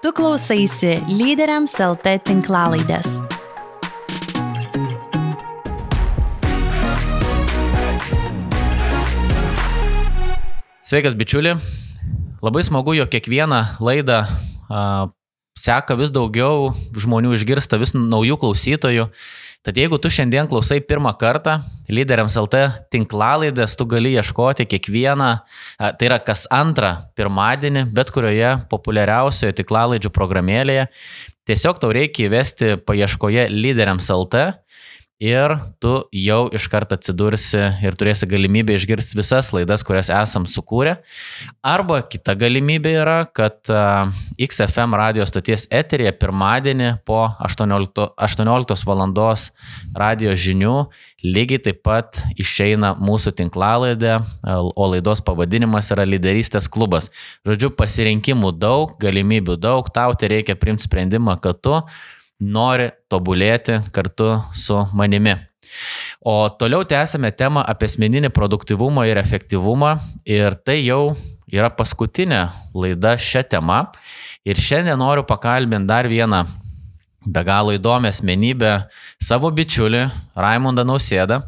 Tu 0.00 0.08
klausaisi 0.16 0.94
lyderiams 1.12 1.74
LT 1.76 2.14
tinklalaidės. 2.24 3.04
Sveikas, 10.80 11.12
bičiuli. 11.12 11.52
Labai 12.40 12.62
smagu, 12.64 12.94
jog 12.96 13.12
kiekvieną 13.12 13.58
laidą 13.84 14.22
a, 14.24 15.10
seka 15.52 15.98
vis 16.00 16.08
daugiau 16.16 16.72
žmonių, 16.96 17.34
išgirsta 17.36 17.76
vis 17.76 17.92
naujų 17.92 18.40
klausytojų. 18.40 19.10
Tad 19.60 19.76
jeigu 19.76 19.98
tu 20.00 20.08
šiandien 20.08 20.46
klausai 20.48 20.78
pirmą 20.80 21.10
kartą 21.20 21.58
lyderiams 21.92 22.32
LT 22.40 22.62
tinklalaidės, 22.94 23.74
tu 23.76 23.84
gali 23.84 24.14
ieškoti 24.16 24.64
kiekvieną, 24.64 25.26
tai 25.76 26.08
yra 26.08 26.16
kas 26.24 26.46
antrą 26.48 26.94
pirmadienį, 27.18 27.82
bet 27.92 28.08
kurioje 28.14 28.54
populiariausioje 28.72 29.58
tinklalaidžių 29.58 30.12
programėlėje. 30.16 30.86
Tiesiog 31.44 31.76
tau 31.82 31.92
reikia 31.92 32.30
įvesti 32.30 32.78
paieškoje 32.88 33.50
lyderiams 33.52 34.08
LT 34.14 34.46
ir 35.20 35.52
tu 35.84 35.92
jau 36.16 36.40
iš 36.56 36.66
karto 36.72 36.96
atsidursi 36.96 37.60
ir 37.84 37.96
turėsi 38.00 38.26
galimybę 38.30 38.74
išgirsti 38.78 39.18
visas 39.18 39.50
laidas, 39.52 39.84
kurias 39.84 40.08
esam 40.08 40.46
sukūrę. 40.48 40.96
Arba 41.60 42.00
kita 42.08 42.34
galimybė 42.40 42.94
yra, 43.02 43.18
kad 43.28 43.68
XFM 44.40 44.96
radio 44.96 45.26
stoties 45.28 45.66
eterija 45.68 46.14
pirmadienį 46.16 46.94
po 47.04 47.26
18, 47.44 48.08
18 48.16 48.86
val. 48.88 49.04
radio 49.94 50.32
žinių 50.32 50.76
lygiai 51.24 51.60
taip 51.60 51.82
pat 51.84 52.22
išeina 52.40 52.94
mūsų 52.96 53.34
tinklalaidė, 53.36 54.14
o 54.48 54.86
laidos 54.88 55.20
pavadinimas 55.24 55.90
yra 55.92 56.06
lyderystės 56.08 56.68
klubas. 56.72 57.10
Žodžiu, 57.44 57.74
pasirinkimų 57.76 58.54
daug, 58.56 58.96
galimybių 59.00 59.58
daug, 59.60 59.92
tau 59.92 60.16
tai 60.16 60.32
reikia 60.32 60.56
primti 60.56 60.88
sprendimą, 60.88 61.36
kad 61.44 61.60
tu 61.60 61.76
nori 62.40 62.90
tobulėti 63.12 63.80
kartu 63.92 64.32
su 64.56 64.78
manimi. 64.96 65.36
O 66.20 66.48
toliau 66.58 66.84
tęsime 66.84 67.30
temą 67.32 67.62
apie 67.68 67.86
asmeninį 67.88 68.32
produktivumą 68.34 69.06
ir 69.08 69.20
efektyvumą 69.20 69.92
ir 70.26 70.56
tai 70.66 70.80
jau 70.82 71.14
yra 71.50 71.70
paskutinė 71.70 72.42
laida 72.74 73.14
šią 73.18 73.44
temą. 73.54 73.84
Ir 74.44 74.56
šiandien 74.56 74.98
noriu 74.98 75.24
pakalbinti 75.28 75.88
dar 75.88 76.08
vieną 76.08 76.44
be 77.26 77.42
galo 77.44 77.74
įdomią 77.76 78.08
asmenybę, 78.08 78.72
savo 79.20 79.50
bičiulį 79.52 80.06
Raimondą 80.36 80.86
Nausėdą. 80.88 81.42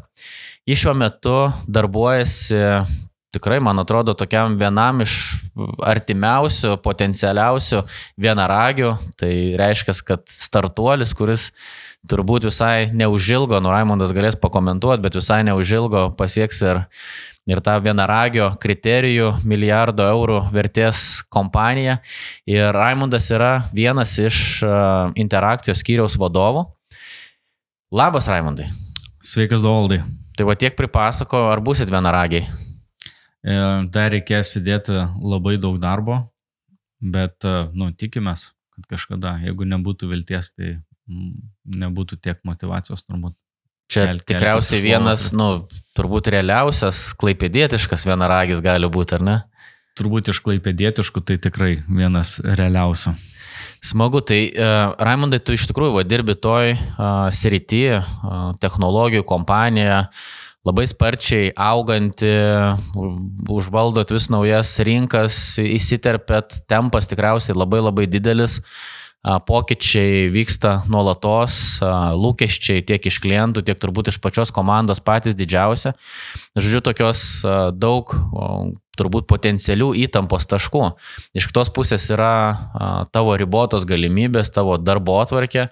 Jis 0.69 0.83
šiuo 0.83 0.93
metu 0.95 1.37
darbuojasi 1.67 2.61
tikrai, 3.33 3.59
man 3.63 3.81
atrodo, 3.81 4.13
tokiam 4.17 4.57
vienam 4.59 5.01
iš 5.03 5.17
artimiausių, 5.83 6.77
potencialiausių 6.85 7.81
vienaragių. 8.21 8.93
Tai 9.19 9.33
reiškia, 9.59 9.97
kad 10.07 10.23
startuolis, 10.29 11.15
kuris 11.17 11.49
turbūt 12.09 12.47
visai 12.49 12.89
neužilgo, 12.93 13.59
nu 13.63 13.71
Raimondas 13.73 14.13
galės 14.15 14.37
pakomentuoti, 14.39 15.03
bet 15.05 15.17
visai 15.17 15.41
neužilgo 15.47 16.09
pasieks 16.19 16.59
ir, 16.65 16.81
ir 17.49 17.61
tą 17.63 17.77
vienaragio 17.83 18.51
kriterijų 18.63 19.31
milijardo 19.47 20.05
eurų 20.11 20.39
vertės 20.53 21.23
kompaniją. 21.33 21.99
Ir 22.49 22.69
Raimondas 22.75 23.29
yra 23.33 23.53
vienas 23.75 24.17
iš 24.21 24.63
interakcijos 25.19 25.81
skyriaus 25.83 26.19
vadovų. 26.19 26.67
Labas, 27.93 28.27
Raimondai. 28.29 28.71
Sveikas, 29.23 29.61
Dovaldai. 29.63 30.01
Tai 30.33 30.47
va 30.49 30.57
tiek 30.57 30.73
pripasako, 30.75 31.45
ar 31.53 31.61
busit 31.61 31.91
vienaragiai? 31.93 32.72
E, 33.43 33.55
dar 33.91 34.13
reikės 34.13 34.55
įdėti 34.59 34.95
labai 35.19 35.57
daug 35.59 35.75
darbo, 35.83 36.21
bet, 37.03 37.43
e, 37.43 37.67
nu, 37.75 37.89
tikimės, 37.91 38.53
kad 38.77 38.87
kažkada, 38.95 39.35
jeigu 39.43 39.67
nebūtų 39.67 40.07
vilties, 40.13 40.53
tai 40.55 40.69
mm, 41.11 41.33
nebūtų 41.83 42.21
tiek 42.23 42.39
motivacijos 42.47 43.03
turbūt. 43.03 43.35
Čia 43.91 44.05
kel, 44.07 44.21
tikriausiai 44.31 44.79
vienas, 44.85 45.25
ir... 45.27 45.37
nu, 45.41 45.47
turbūt 45.97 46.31
realiausias 46.31 47.09
klaipėdietiškas 47.19 48.07
vienaragis 48.07 48.63
gali 48.63 48.87
būti, 48.87 49.19
ar 49.19 49.27
ne? 49.27 49.35
Turbūt 49.99 50.31
iš 50.31 50.39
klaipėdietiškų 50.45 51.21
tai 51.27 51.35
tikrai 51.43 51.73
vienas 51.85 52.37
realiausių. 52.41 53.11
Smagu, 53.83 54.23
tai 54.23 54.39
uh, 54.47 54.95
Raimondai, 54.95 55.41
tu 55.43 55.53
iš 55.53 55.67
tikrųjų 55.69 55.97
va, 55.97 56.05
dirbi 56.07 56.33
toj 56.39 56.71
uh, 56.71 57.27
srity, 57.35 57.83
uh, 57.99 58.55
technologijų 58.63 59.27
kompanijoje, 59.27 59.99
uh, 60.07 60.31
labai 60.63 60.85
sparčiai 60.87 61.51
auganti, 61.59 62.31
užvaldot 63.51 64.13
vis 64.15 64.29
naujas 64.31 64.77
rinkas, 64.87 65.37
įsiterpėt, 65.59 66.61
tempas 66.71 67.09
tikriausiai 67.11 67.57
labai 67.57 67.81
labai 67.83 68.07
didelis, 68.07 68.61
pokyčiai 69.23 70.27
vyksta 70.31 70.81
nuolatos, 70.91 71.79
lūkesčiai 72.19 72.83
tiek 72.83 73.05
iš 73.07 73.21
klientų, 73.23 73.63
tiek 73.63 73.79
turbūt 73.79 74.11
iš 74.11 74.19
pačios 74.23 74.51
komandos 74.55 74.99
patys 75.03 75.35
didžiausia. 75.39 75.93
Žodžiu, 76.59 76.81
tokios 76.83 77.21
daug 77.75 78.11
turbūt 78.99 79.25
potencialių 79.31 79.93
įtampos 80.03 80.47
taškų. 80.51 80.83
Iš 81.39 81.47
kitos 81.49 81.71
pusės 81.73 82.09
yra 82.13 83.07
tavo 83.15 83.35
ribotos 83.39 83.87
galimybės, 83.89 84.51
tavo 84.53 84.75
darbo 84.77 85.15
atvarkė 85.23 85.69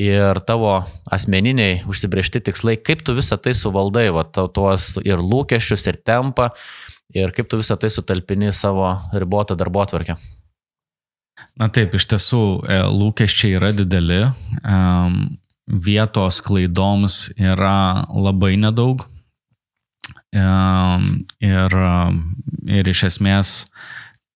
ir 0.00 0.40
tavo 0.46 0.76
asmeniniai 1.12 1.82
užsibriežti 1.90 2.42
tikslai, 2.48 2.76
kaip 2.76 3.04
tu 3.06 3.14
visą 3.16 3.38
tai 3.40 3.54
suvaldai, 3.56 4.08
va, 4.14 4.24
tuos 4.26 4.94
ir 5.04 5.22
lūkesčius, 5.22 5.86
ir 5.90 6.00
tempą, 6.06 6.50
ir 7.14 7.34
kaip 7.36 7.50
tu 7.50 7.60
visą 7.60 7.78
tai 7.80 7.90
sutalpini 7.92 8.52
savo 8.52 8.90
ribotą 9.14 9.56
darbo 9.58 9.84
atvarkę. 9.84 10.18
Na 11.58 11.68
taip, 11.70 11.94
iš 11.94 12.06
tiesų 12.10 12.42
e, 12.66 12.78
lūkesčiai 12.94 13.56
yra 13.58 13.72
dideli, 13.74 14.22
vietos 15.64 16.40
klaidoms 16.44 17.32
yra 17.40 18.04
labai 18.12 18.54
nedaug 18.60 19.06
ir, 20.34 21.76
ir 22.78 22.90
iš 22.90 23.04
esmės 23.08 23.54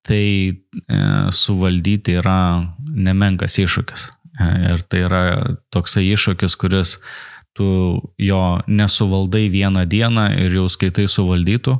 tai 0.08 0.24
e, 0.48 0.54
suvaldyti 1.34 2.16
yra 2.22 2.38
nemenkas 2.78 3.58
iššūkis. 3.60 4.06
Ir 4.38 4.84
tai 4.86 5.02
yra 5.06 5.22
toksai 5.74 6.04
iššūkis, 6.12 6.54
kuris 6.60 6.98
tu 7.58 7.68
jo 8.22 8.42
nesuvaldai 8.70 9.48
vieną 9.50 9.82
dieną 9.90 10.28
ir 10.44 10.54
jau 10.60 10.68
skaitai 10.70 11.08
suvaldytų. 11.10 11.74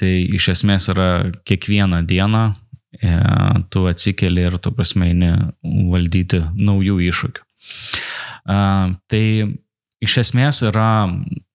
Tai 0.00 0.12
iš 0.38 0.48
esmės 0.54 0.88
yra 0.88 1.08
kiekvieną 1.46 2.00
dieną 2.08 2.44
e, 2.48 3.12
tu 3.70 3.84
atsikeli 3.90 4.46
ir 4.48 4.56
tu 4.58 4.72
prasme 4.72 5.10
eini 5.12 5.32
valdyti 5.92 6.40
naujų 6.56 6.96
iššūkių. 7.10 7.44
Tai 8.42 9.24
iš 10.02 10.18
esmės 10.24 10.62
yra 10.66 10.90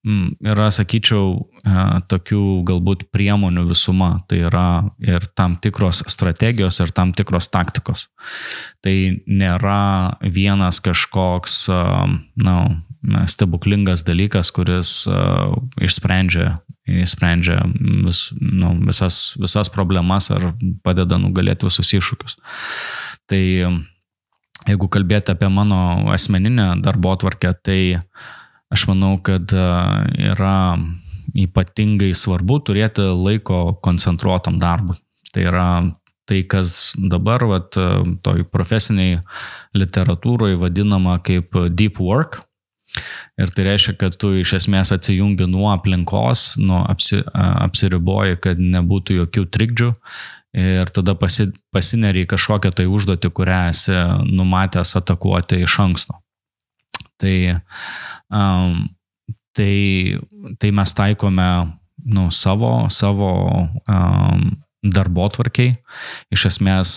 Mm, 0.08 0.38
yra, 0.54 0.70
sakyčiau, 0.72 1.50
e, 1.68 1.72
tokių 2.08 2.42
galbūt 2.68 3.08
priemonių 3.12 3.66
visuma. 3.68 4.22
Tai 4.30 4.38
yra 4.48 4.68
ir 5.04 5.26
tam 5.36 5.58
tikros 5.60 6.06
strategijos, 6.08 6.80
ir 6.80 6.94
tam 6.96 7.12
tikros 7.18 7.50
taktikos. 7.52 8.06
Tai 8.86 8.96
nėra 9.28 10.16
vienas 10.22 10.80
kažkoks, 10.86 11.66
e, 11.68 11.82
na, 12.46 12.58
stebuklingas 13.30 14.02
dalykas, 14.04 14.50
kuris 14.52 14.90
uh, 15.08 15.54
išsprendžia, 15.80 16.58
išsprendžia 16.90 17.62
vis, 18.04 18.24
nu, 18.42 18.74
visas, 18.90 19.38
visas 19.40 19.70
problemas 19.72 20.28
ar 20.34 20.50
padeda 20.84 21.20
nugalėti 21.22 21.70
visus 21.70 21.94
iššūkius. 21.94 22.36
Tai 23.30 23.40
jeigu 24.68 24.90
kalbėti 24.92 25.32
apie 25.32 25.48
mano 25.54 26.10
asmeninę 26.12 26.82
darbo 26.84 27.14
atvarkę, 27.16 27.54
tai 27.64 27.80
uh, 28.02 28.36
Aš 28.74 28.88
manau, 28.90 29.16
kad 29.24 29.52
e, 29.56 29.68
yra 30.32 30.78
ypatingai 31.38 32.12
svarbu 32.18 32.60
turėti 32.68 33.06
laiko 33.14 33.78
koncentruotam 33.84 34.60
darbui. 34.60 34.98
Tai 35.32 35.46
yra 35.48 35.68
tai, 36.28 36.42
kas 36.50 36.96
dabar, 37.00 37.46
vat, 37.48 37.78
e, 37.80 38.18
toj 38.26 38.44
profesiniai 38.52 39.22
literatūroje 39.78 40.60
vadinama 40.60 41.20
kaip 41.24 41.56
deep 41.72 42.02
work. 42.04 42.42
Ir 43.38 43.52
tai 43.54 43.68
reiškia, 43.68 43.94
kad 44.00 44.16
tu 44.20 44.32
iš 44.40 44.56
esmės 44.58 44.94
atsijungi 44.96 45.46
nuo 45.52 45.68
aplinkos, 45.74 46.56
nuo 46.60 46.82
apsi, 46.88 47.20
apsiriboji, 47.36 48.40
kad 48.42 48.60
nebūtų 48.60 49.22
jokių 49.22 49.44
trikdžių 49.54 49.90
ir 50.58 50.90
tada 50.96 51.14
pasi, 51.20 51.52
pasineri 51.76 52.24
į 52.26 52.30
kažkokią 52.32 52.72
tai 52.74 52.88
užduotį, 52.90 53.32
kurią 53.36 53.60
esi 53.74 53.98
numatęs 54.32 54.96
atakuoti 54.98 55.62
iš 55.68 55.78
anksto. 55.84 56.18
Tai 57.18 57.38
um, 58.30 58.86
tai, 59.58 60.20
tai 60.58 60.72
mes 60.72 60.94
taikome 60.94 61.50
nu, 62.06 62.30
savo, 62.30 62.86
savo 62.90 63.32
um, 63.90 64.44
darbo 64.88 65.26
tvarkiai. 65.34 65.74
Iš 66.32 66.46
esmės 66.52 66.92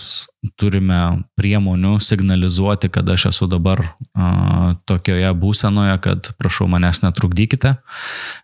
turime 0.60 1.24
priemonių 1.40 1.96
signalizuoti, 2.04 2.90
kad 2.92 3.08
aš 3.08 3.30
esu 3.32 3.48
dabar 3.50 3.80
uh, 3.82 4.76
tokioje 4.88 5.32
būsenoje, 5.40 5.96
kad 6.04 6.30
prašau 6.38 6.68
manęs 6.70 7.02
netrukdykite. 7.02 7.74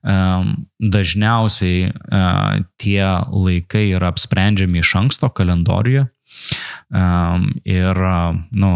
Um, 0.02 0.66
dažniausiai 0.80 1.92
uh, 1.92 2.64
tie 2.80 3.04
laikai 3.30 3.90
yra 3.92 4.10
apsprendžiami 4.14 4.82
iš 4.82 4.96
anksto 5.04 5.30
kalendoriuje. 5.30 6.08
Ir, 7.66 7.98
nu, 8.52 8.70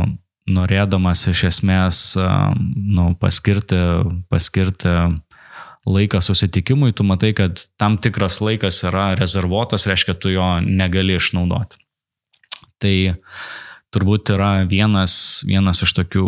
norėdamas 0.53 1.27
iš 1.31 1.45
esmės, 1.51 2.03
nu, 2.17 3.11
paskirti, 3.21 3.81
paskirti 4.33 4.95
laiką 5.89 6.21
susitikimui, 6.21 6.93
tu 6.93 7.07
matai, 7.09 7.33
kad 7.37 7.63
tam 7.81 7.97
tikras 7.99 8.41
laikas 8.45 8.83
yra 8.89 9.15
rezervuotas, 9.19 9.87
reiškia, 9.89 10.17
tu 10.21 10.33
jo 10.35 10.49
negali 10.65 11.17
išnaudoti. 11.17 11.81
Tai 12.81 12.95
turbūt 13.95 14.33
yra 14.35 14.53
vienas, 14.71 15.43
vienas 15.49 15.83
iš 15.85 15.95
tokių 15.99 16.25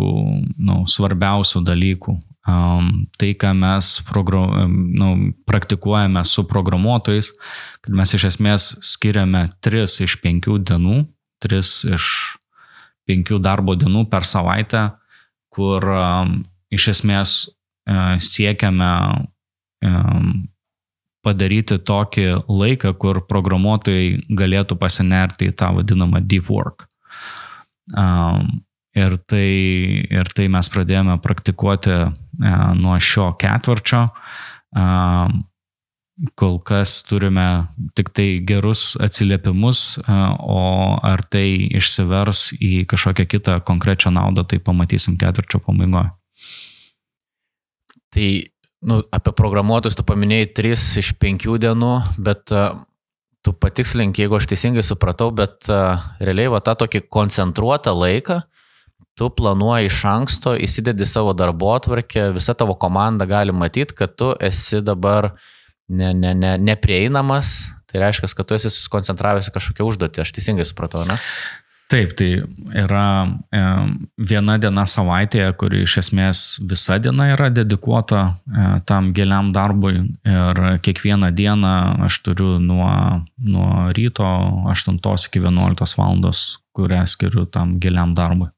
nu, 0.57 0.83
svarbiausių 0.89 1.63
dalykų. 1.65 2.17
Um, 2.43 3.05
tai, 3.15 3.31
ką 3.39 3.53
mes 3.55 4.01
nu, 4.03 5.09
praktikuojame 5.47 6.25
su 6.27 6.43
programuotojais, 6.43 7.31
kad 7.81 7.95
mes 7.95 8.13
iš 8.17 8.25
esmės 8.33 8.73
skiriame 8.83 9.47
3 9.63 9.85
iš 10.03 10.17
5 10.19 10.49
dienų, 10.67 11.05
3 11.39 11.61
iš 11.95 12.09
5 13.09 13.39
darbo 13.43 13.75
dienų 13.79 14.05
per 14.11 14.25
savaitę, 14.27 14.87
kur 15.53 15.85
um, 15.91 16.39
iš 16.73 16.89
esmės 16.95 17.35
uh, 17.47 18.15
siekiame 18.21 18.93
padaryti 21.23 21.75
tokį 21.83 22.25
laiką, 22.47 22.93
kur 22.99 23.19
programuotojai 23.27 24.13
galėtų 24.31 24.77
pasinerti 24.79 25.49
į 25.51 25.55
tą 25.59 25.73
vadinamą 25.75 26.21
deep 26.23 26.47
work. 26.47 26.85
Ir, 28.93 29.15
tai, 29.27 29.49
ir 30.07 30.31
tai 30.37 30.47
mes 30.53 30.69
pradėjome 30.71 31.17
praktikuoti 31.19 31.95
uh, 31.99 32.13
nuo 32.79 32.95
šio 33.01 33.33
ketvirčio. 33.41 34.05
Kol 36.37 36.59
kas 36.61 36.99
turime 37.09 37.65
tik 37.97 38.11
tai 38.13 38.37
gerus 38.45 38.93
atsiliepimus, 39.01 39.97
uh, 40.03 40.35
o 40.37 40.59
ar 41.01 41.23
tai 41.25 41.73
išsivers 41.73 42.51
į 42.61 42.85
kažkokią 42.89 43.25
kitą 43.31 43.55
konkrečią 43.65 44.13
naudą, 44.13 44.45
tai 44.45 44.61
pamatysim 44.61 45.17
ketvirčio 45.17 45.63
pabaigoje. 45.65 46.13
Tai 48.13 48.29
nu, 48.85 49.01
apie 49.09 49.33
programuotojus 49.33 49.97
tu 49.97 50.05
paminėjai 50.05 50.51
3 50.61 50.85
iš 51.01 51.13
5 51.17 51.49
dienų, 51.65 51.93
bet 52.21 52.53
uh, 52.53 52.77
tu 53.41 53.55
patikslink, 53.57 54.21
jeigu 54.21 54.37
aš 54.37 54.51
teisingai 54.53 54.85
supratau, 54.85 55.31
bet 55.33 55.65
uh, 55.73 55.97
realiai 56.21 56.53
va 56.53 56.61
tą 56.61 56.77
tokį 56.85 57.07
koncentruotą 57.09 57.95
laiką 57.97 58.43
tu 59.17 59.29
planuoji 59.29 59.89
iš 59.89 59.99
anksto, 60.09 60.55
įsidedi 60.57 61.05
savo 61.09 61.33
darbo 61.37 61.73
atvarkę, 61.75 62.31
visa 62.33 62.55
tavo 62.57 62.75
komanda 62.79 63.27
gali 63.29 63.53
matyti, 63.53 63.95
kad 63.97 64.15
tu 64.17 64.31
esi 64.41 64.81
dabar 64.81 65.33
ne, 65.93 66.13
ne, 66.17 66.33
ne, 66.37 66.53
neprieinamas, 66.61 67.55
tai 67.91 68.01
reiškia, 68.03 68.31
kad 68.37 68.49
tu 68.49 68.57
esi 68.57 68.71
susikoncentravęs 68.73 69.51
kažkokią 69.53 69.85
užduotį, 69.89 70.23
aš 70.23 70.33
teisingai 70.35 70.65
supratau, 70.67 71.05
ne? 71.09 71.19
Taip, 71.93 72.15
tai 72.17 72.29
yra 72.79 73.07
e, 73.53 73.59
viena 74.17 74.55
diena 74.57 74.85
savaitėje, 74.89 75.51
kuri 75.59 75.83
iš 75.83 75.97
esmės 76.01 76.39
visa 76.65 76.97
diena 76.97 77.27
yra 77.35 77.51
dedikuota 77.53 78.21
e, 78.31 78.63
tam 78.89 79.11
giliam 79.13 79.51
darbui 79.53 79.99
ir 80.25 80.61
kiekvieną 80.81 81.29
dieną 81.37 81.73
aš 82.07 82.17
turiu 82.25 82.55
nuo, 82.63 82.89
nuo 83.37 83.69
ryto 83.93 84.25
8 84.73 84.97
iki 84.97 85.43
11 85.43 85.99
valandos, 85.99 86.41
kurią 86.73 87.03
skiriu 87.05 87.45
tam 87.45 87.77
giliam 87.83 88.15
darbui. 88.17 88.49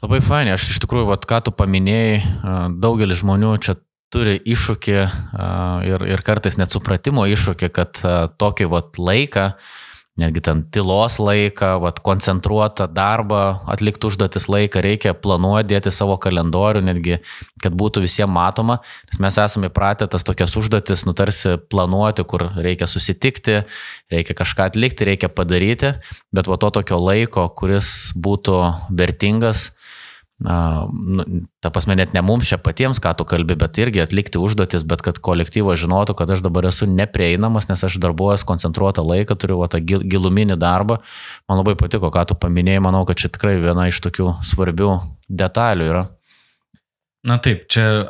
Labai 0.00 0.22
fainai, 0.24 0.56
aš 0.56 0.70
iš 0.72 0.80
tikrųjų, 0.80 1.10
vat, 1.10 1.26
ką 1.28 1.42
tu 1.44 1.52
paminėjai, 1.52 2.16
e, 2.22 2.58
daugelis 2.80 3.20
žmonių 3.20 3.52
čia 3.60 3.76
turi 4.10 4.38
iššūkį 4.42 4.96
ir, 5.86 6.08
ir 6.10 6.24
kartais 6.26 6.58
net 6.58 6.74
supratimo 6.74 7.26
iššūkį, 7.30 7.70
kad 7.74 8.02
tokį 8.40 8.66
vat, 8.72 8.98
laiką, 8.98 9.52
netgi 10.20 10.42
ten 10.44 10.62
tylos 10.74 11.16
laiką, 11.22 11.76
vat, 11.80 12.00
koncentruotą 12.04 12.88
darbą, 12.92 13.42
atlikti 13.70 14.08
užduotis 14.10 14.48
laiką, 14.52 14.82
reikia 14.84 15.14
planuoti, 15.16 15.70
dėti 15.70 15.92
savo 15.94 16.18
kalendorių, 16.20 16.82
netgi, 16.90 17.20
kad 17.62 17.76
būtų 17.78 18.02
visiems 18.04 18.34
matoma, 18.34 18.80
nes 19.08 19.22
mes 19.22 19.38
esame 19.40 19.70
įpratę 19.70 20.10
tas 20.10 20.26
tokias 20.26 20.56
užduotis, 20.58 21.06
nutarsi 21.08 21.56
planuoti, 21.72 22.26
kur 22.28 22.48
reikia 22.58 22.90
susitikti, 22.90 23.62
reikia 24.12 24.36
kažką 24.42 24.70
atlikti, 24.72 25.08
reikia 25.08 25.30
padaryti, 25.32 25.94
bet 26.34 26.50
va 26.50 26.58
to 26.60 26.72
tokio 26.80 27.00
laiko, 27.00 27.46
kuris 27.56 28.10
būtų 28.18 28.58
vertingas, 28.90 29.70
na, 30.40 30.88
nu, 30.90 31.24
ta 31.60 31.68
prasme, 31.68 31.94
net 32.00 32.14
ne 32.16 32.22
mums 32.24 32.48
čia 32.48 32.56
patiems, 32.60 33.00
ką 33.02 33.12
tu 33.18 33.26
kalbi, 33.28 33.56
bet 33.60 33.76
irgi 33.82 34.00
atlikti 34.00 34.40
užduotis, 34.40 34.86
bet 34.88 35.04
kad 35.04 35.20
kolektyvas 35.20 35.82
žinotų, 35.82 36.16
kad 36.16 36.32
aš 36.32 36.44
dabar 36.46 36.70
esu 36.70 36.88
neprieinamas, 36.88 37.68
nes 37.68 37.84
aš 37.84 37.98
darbuojas 38.00 38.46
koncentruotą 38.48 39.04
laiką, 39.04 39.36
turiu 39.36 39.58
va, 39.60 39.68
tą 39.68 39.82
giluminį 39.84 40.56
darbą. 40.60 41.00
Man 41.50 41.60
labai 41.60 41.76
patiko, 41.80 42.08
ką 42.14 42.24
tu 42.30 42.38
paminėjai, 42.40 42.84
manau, 42.88 43.04
kad 43.08 43.20
čia 43.20 43.28
tikrai 43.32 43.58
viena 43.60 43.90
iš 43.90 44.00
tokių 44.06 44.38
svarbių 44.48 44.94
detalių 45.28 45.90
yra. 45.92 46.06
Na 47.28 47.36
taip, 47.42 47.68
čia 47.68 48.08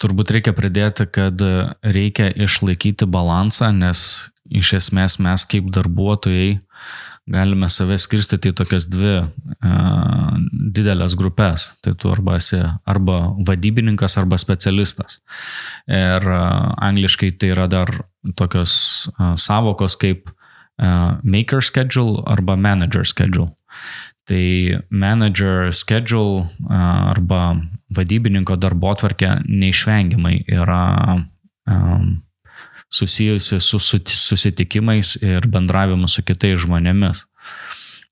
turbūt 0.00 0.32
reikia 0.32 0.56
pridėti, 0.56 1.04
kad 1.12 1.42
reikia 1.84 2.30
išlaikyti 2.32 3.08
balansą, 3.10 3.70
nes 3.76 4.30
iš 4.48 4.72
esmės 4.80 5.18
mes 5.22 5.44
kaip 5.48 5.68
darbuotojai 5.74 6.56
galime 7.30 7.68
save 7.70 7.98
skirstyti 8.00 8.50
į 8.50 8.56
tokias 8.58 8.86
dvi 8.90 9.14
uh, 9.22 10.34
didelės 10.74 11.16
grupės. 11.18 11.70
Tai 11.84 11.94
tu 11.98 12.10
arba 12.12 12.36
esi 12.40 12.60
arba 12.88 13.20
vadybininkas, 13.46 14.18
arba 14.20 14.38
specialistas. 14.40 15.20
Ir 15.86 16.26
uh, 16.26 16.74
angliškai 16.90 17.32
tai 17.38 17.52
yra 17.54 17.68
dar 17.70 17.92
tokios 18.38 18.74
uh, 19.14 19.34
savokos 19.40 19.96
kaip 20.00 20.30
uh, 20.30 21.18
maker 21.22 21.62
schedule 21.64 22.22
arba 22.26 22.56
manager 22.56 23.06
schedule. 23.06 23.52
Tai 24.30 24.46
manager 24.90 25.70
schedule 25.74 26.46
uh, 26.68 27.12
arba 27.14 27.56
vadybininko 27.94 28.58
darbo 28.60 28.92
atvarkė 28.94 29.40
neišvengiamai 29.48 30.42
yra 30.46 30.82
um, 31.66 32.20
susijusi 32.90 33.60
su 33.60 33.78
susitikimais 33.78 35.16
ir 35.22 35.46
bendravimu 35.46 36.08
su 36.08 36.24
kitais 36.26 36.58
žmonėmis. 36.64 37.24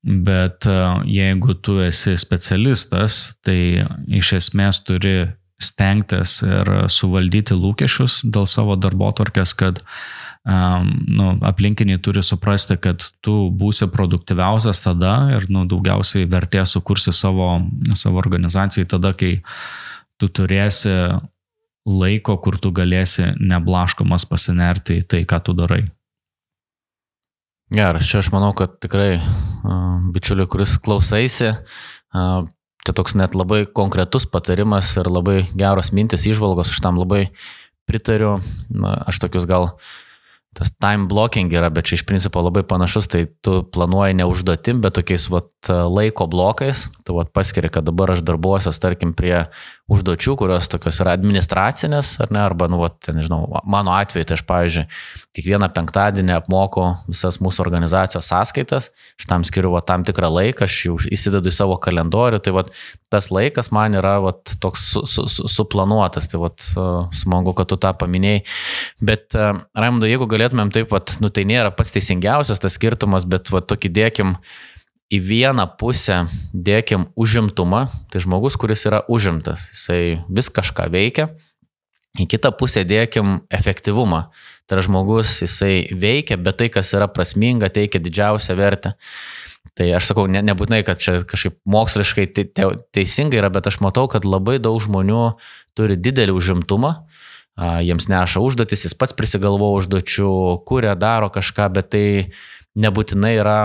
Bet 0.03 0.63
e, 0.65 0.77
jeigu 1.11 1.53
tu 1.59 1.81
esi 1.83 2.15
specialistas, 2.17 3.35
tai 3.43 3.83
iš 4.07 4.33
esmės 4.37 4.79
turi 4.87 5.27
stengtis 5.59 6.39
ir 6.47 6.71
suvaldyti 6.87 7.57
lūkesčius 7.57 8.21
dėl 8.31 8.47
savo 8.47 8.77
darbo 8.79 9.09
tvarkės, 9.11 9.51
kad 9.59 9.81
um, 10.47 10.93
nu, 11.11 11.33
aplinkiniai 11.43 11.99
turi 11.99 12.23
suprasti, 12.23 12.77
kad 12.79 13.03
tu 13.25 13.49
būsi 13.51 13.89
produktyviausias 13.91 14.79
tada 14.85 15.15
ir 15.35 15.49
nu, 15.51 15.65
daugiausiai 15.67 16.29
vertės 16.31 16.77
sukursi 16.77 17.11
savo, 17.11 17.57
savo 17.91 18.23
organizacijai 18.23 18.87
tada, 18.87 19.11
kai 19.11 19.41
tu 20.19 20.31
turėsi 20.31 20.95
laiko, 21.87 22.35
kur 22.41 22.57
tu 22.59 22.71
galėsi 22.75 23.31
neblaškomas 23.39 24.25
pasinerti 24.29 24.99
į 25.01 25.07
tai, 25.09 25.23
ką 25.29 25.39
tu 25.45 25.55
darai. 25.57 25.83
Geras, 27.69 28.07
čia 28.09 28.23
aš 28.23 28.31
manau, 28.33 28.49
kad 28.57 28.79
tikrai 28.81 29.19
bičiuliai, 30.13 30.49
kuris 30.49 30.73
klausaisi, 30.81 31.51
čia 32.09 32.95
toks 32.97 33.13
net 33.19 33.37
labai 33.37 33.67
konkretus 33.69 34.25
patarimas 34.25 34.89
ir 34.97 35.09
labai 35.11 35.43
geros 35.53 35.93
mintis, 35.93 36.25
išvalgos, 36.25 36.71
aš 36.73 36.81
tam 36.81 36.97
labai 36.97 37.27
pritariu. 37.89 38.39
Aš 39.05 39.21
tokius 39.21 39.45
gal 39.49 39.75
tas 40.59 40.73
time 40.75 41.07
blocking 41.07 41.53
yra, 41.55 41.69
bet 41.71 41.87
čia 41.87 41.95
iš 41.95 42.03
principo 42.03 42.41
labai 42.43 42.65
panašus, 42.67 43.07
tai 43.07 43.21
tu 43.45 43.61
planuoji 43.71 44.17
ne 44.19 44.25
užduotim, 44.27 44.81
bet 44.83 44.97
tokiais 44.97 45.29
vat, 45.31 45.47
laiko 45.69 46.27
blokais, 46.27 46.85
tu 47.07 47.15
vat, 47.15 47.31
paskiri, 47.35 47.71
kad 47.71 47.87
dabar 47.87 48.11
aš 48.11 48.25
darbuosios, 48.27 48.79
tarkim, 48.83 49.13
prie 49.15 49.45
užduočių, 49.91 50.35
kurios 50.41 50.67
tokios 50.71 50.99
yra 50.99 51.15
administracinės, 51.15 52.17
ar 52.25 52.33
ne, 52.35 52.41
arba, 52.43 52.67
nu, 52.71 52.81
vat, 52.83 53.07
nežinau, 53.15 53.45
mano 53.63 53.95
atveju, 53.95 54.27
tai 54.27 54.35
aš, 54.35 54.43
pavyzdžiui, 54.51 54.85
kiekvieną 55.39 55.71
penktadienį 55.79 56.35
apmoku 56.35 56.89
visas 57.07 57.39
mūsų 57.39 57.63
organizacijos 57.63 58.27
sąskaitas, 58.27 58.91
aš 59.15 59.31
tam 59.31 59.47
skiriu 59.47 59.71
vat, 59.77 59.87
tam 59.87 60.03
tikrą 60.07 60.27
laiką, 60.41 60.67
aš 60.67 60.81
jau 60.89 60.99
įsidedu 61.07 61.51
į 61.51 61.55
savo 61.55 61.79
kalendorių, 61.79 62.43
tai 62.43 62.55
vat, 62.59 62.75
tas 63.09 63.29
laikas 63.33 63.71
man 63.75 63.97
yra 63.97 64.17
vat, 64.23 64.55
toks 64.61 64.85
su, 64.91 65.03
su, 65.09 65.25
su, 65.31 65.47
suplanuotas, 65.49 66.29
tai 66.31 66.41
vat, 66.41 66.65
smagu, 67.17 67.53
kad 67.57 67.69
tu 67.71 67.77
tą 67.81 67.93
paminėjai. 67.97 68.43
Bet, 69.01 69.33
Raimundo, 69.33 70.09
jeigu 70.09 70.29
galėtumėm 70.29 70.73
taip, 70.75 70.91
vat, 70.93 71.17
nu, 71.23 71.31
tai 71.33 71.47
nėra 71.49 71.73
pats 71.75 71.95
teisingiausias 71.95 72.61
tas 72.61 72.77
skirtumas, 72.77 73.25
bet 73.29 73.49
vat, 73.53 73.69
tokį 73.71 73.93
dėkim, 73.97 74.35
į 75.09 75.19
vieną 75.25 75.65
pusę 75.79 76.23
dėkim 76.53 77.07
užimtumą, 77.17 77.87
tai 78.13 78.21
žmogus, 78.21 78.57
kuris 78.61 78.85
yra 78.85 79.01
užimtas, 79.09 79.65
jisai 79.73 80.01
vis 80.29 80.51
kažką 80.53 80.85
veikia, 80.93 81.31
į 82.19 82.27
kitą 82.29 82.51
pusę 82.57 82.85
dėkim 82.85 83.39
efektyvumą, 83.53 84.27
tai 84.69 84.77
yra 84.77 84.85
žmogus, 84.85 85.39
jisai 85.41 85.89
veikia, 85.97 86.37
bet 86.37 86.61
tai, 86.61 86.69
kas 86.73 86.93
yra 86.93 87.09
prasminga, 87.09 87.71
teikia 87.73 88.01
didžiausią 88.01 88.57
vertę. 88.59 88.93
Tai 89.79 89.87
aš 89.95 90.09
sakau, 90.11 90.25
ne, 90.31 90.41
nebūtinai, 90.43 90.81
kad 90.87 90.99
čia 90.99 91.19
kažkaip 91.27 91.55
moksliškai 91.69 92.25
te, 92.35 92.43
te, 92.47 92.67
teisingai 92.95 93.39
yra, 93.39 93.51
bet 93.53 93.67
aš 93.69 93.79
matau, 93.83 94.07
kad 94.11 94.27
labai 94.27 94.57
daug 94.59 94.79
žmonių 94.83 95.23
turi 95.77 95.95
didelį 95.99 96.35
užimtumą, 96.35 96.93
jiems 97.59 98.09
neša 98.11 98.41
užduotis, 98.43 98.85
jis 98.87 98.95
pats 98.97 99.15
prisigalvo 99.15 99.71
užduočių, 99.77 100.31
kuria, 100.67 100.95
daro 100.99 101.29
kažką, 101.31 101.69
bet 101.75 101.91
tai 101.95 102.05
nebūtinai 102.79 103.33
yra 103.39 103.59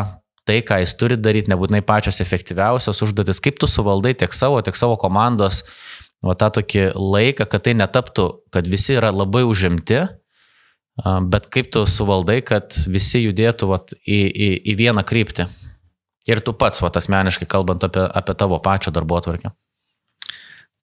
tai, 0.46 0.60
ką 0.66 0.80
jis 0.82 0.94
turi 1.00 1.18
daryti, 1.20 1.50
nebūtinai 1.52 1.82
pačios 1.86 2.20
efektyviausios 2.24 3.00
užduotis, 3.06 3.40
kaip 3.42 3.58
tu 3.60 3.70
suvaldai 3.70 4.14
tiek 4.18 4.34
savo, 4.36 4.60
tiek 4.64 4.76
savo 4.76 4.98
komandos, 5.00 5.62
va 6.24 6.36
tą 6.38 6.50
tokį 6.58 6.90
laiką, 6.94 7.48
kad 7.48 7.64
tai 7.66 7.76
netaptų, 7.78 8.28
kad 8.54 8.68
visi 8.68 8.98
yra 8.98 9.12
labai 9.14 9.44
užimti, 9.48 10.04
bet 11.30 11.48
kaip 11.52 11.70
tu 11.74 11.84
suvaldai, 11.90 12.40
kad 12.46 12.76
visi 12.86 13.24
judėtų 13.24 13.70
va, 13.70 13.80
į, 14.04 14.20
į, 14.30 14.50
į 14.72 14.76
vieną 14.78 15.04
kryptį. 15.06 15.48
Ir 16.30 16.40
tu 16.40 16.54
pats, 16.56 16.80
va, 16.80 16.88
asmeniškai 16.88 17.48
kalbant 17.50 17.84
apie, 17.84 18.00
apie 18.00 18.34
tavo 18.40 18.58
pačią 18.64 18.92
darbo 18.94 19.18
atvarkę. 19.20 19.52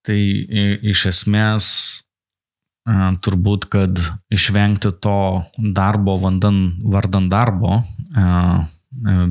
Tai 0.06 0.20
iš 0.92 1.06
esmės 1.10 1.66
turbūt, 3.22 3.68
kad 3.70 4.00
išvengti 4.34 4.92
to 5.02 5.18
darbo 5.58 6.18
vandan, 6.22 6.82
vardan 6.82 7.30
darbo, 7.30 7.82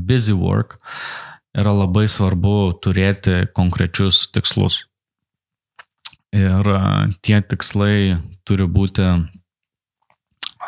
busy 0.07 0.35
work, 0.35 0.79
yra 1.55 1.75
labai 1.75 2.07
svarbu 2.09 2.79
turėti 2.83 3.49
konkrečius 3.55 4.29
tikslus. 4.31 4.85
Ir 6.31 6.67
tie 7.27 7.41
tikslai 7.43 8.21
turi 8.47 8.69
būti 8.71 9.07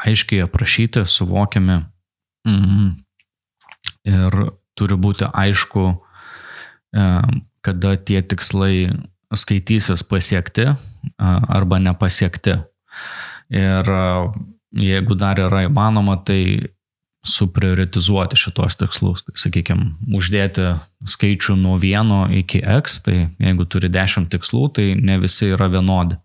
aiškiai 0.02 0.42
aprašyti, 0.42 1.04
suvokiami 1.06 1.78
mhm. 2.48 2.88
ir 4.10 4.38
turi 4.78 4.96
būti 4.98 5.28
aišku, 5.28 5.86
kada 7.62 7.94
tie 7.96 8.20
tikslai 8.22 8.92
skaitysis 9.32 10.04
pasiekti 10.04 10.68
arba 11.18 11.78
nepasiekti. 11.80 12.58
Ir 13.52 13.90
jeigu 14.72 15.16
dar 15.18 15.40
yra 15.40 15.66
įmanoma, 15.68 16.18
tai 16.24 16.72
suprioritizuoti 17.22 18.36
šitos 18.38 18.76
tikslus. 18.80 19.22
Tai 19.26 19.36
sakykime, 19.38 19.92
uždėti 20.18 20.72
skaičių 21.06 21.54
nuo 21.60 21.76
vieno 21.80 22.24
iki 22.34 22.62
x, 22.80 22.98
tai 23.06 23.28
jeigu 23.38 23.66
turi 23.70 23.90
10 23.92 24.28
tikslų, 24.32 24.64
tai 24.74 24.86
ne 24.98 25.20
visi 25.22 25.52
yra 25.54 25.70
vienodi. 25.70 26.18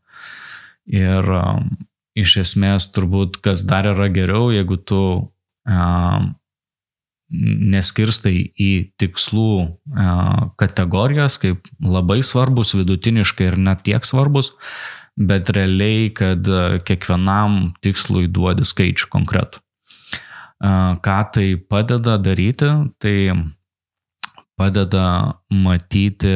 Ir 0.90 1.28
iš 2.18 2.38
esmės 2.42 2.90
turbūt, 2.96 3.42
kas 3.46 3.62
dar 3.68 3.90
yra 3.92 4.10
geriau, 4.10 4.50
jeigu 4.56 4.80
tu 4.82 5.02
neskirstai 7.32 8.38
į 8.56 8.72
tikslų 9.00 9.52
kategorijas, 10.60 11.38
kaip 11.42 11.68
labai 11.84 12.22
svarbus, 12.24 12.76
vidutiniškai 12.78 13.50
ir 13.52 13.58
net 13.60 13.84
tiek 13.88 14.06
svarbus, 14.08 14.54
bet 15.18 15.52
realiai, 15.52 16.10
kad 16.16 16.48
kiekvienam 16.88 17.74
tikslui 17.84 18.30
duodi 18.32 18.68
skaičių 18.68 19.10
konkretų. 19.12 19.64
Ką 21.04 21.18
tai 21.34 21.50
padeda 21.70 22.16
daryti, 22.18 22.70
tai 23.02 23.18
padeda 24.58 25.38
matyti, 25.54 26.34